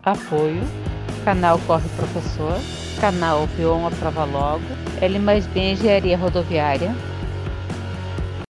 [0.02, 0.83] Apoio
[1.24, 2.60] Canal Corre Professor,
[3.00, 4.62] Canal P1 Prova Logo,
[5.00, 6.94] L mais B Engenharia Rodoviária,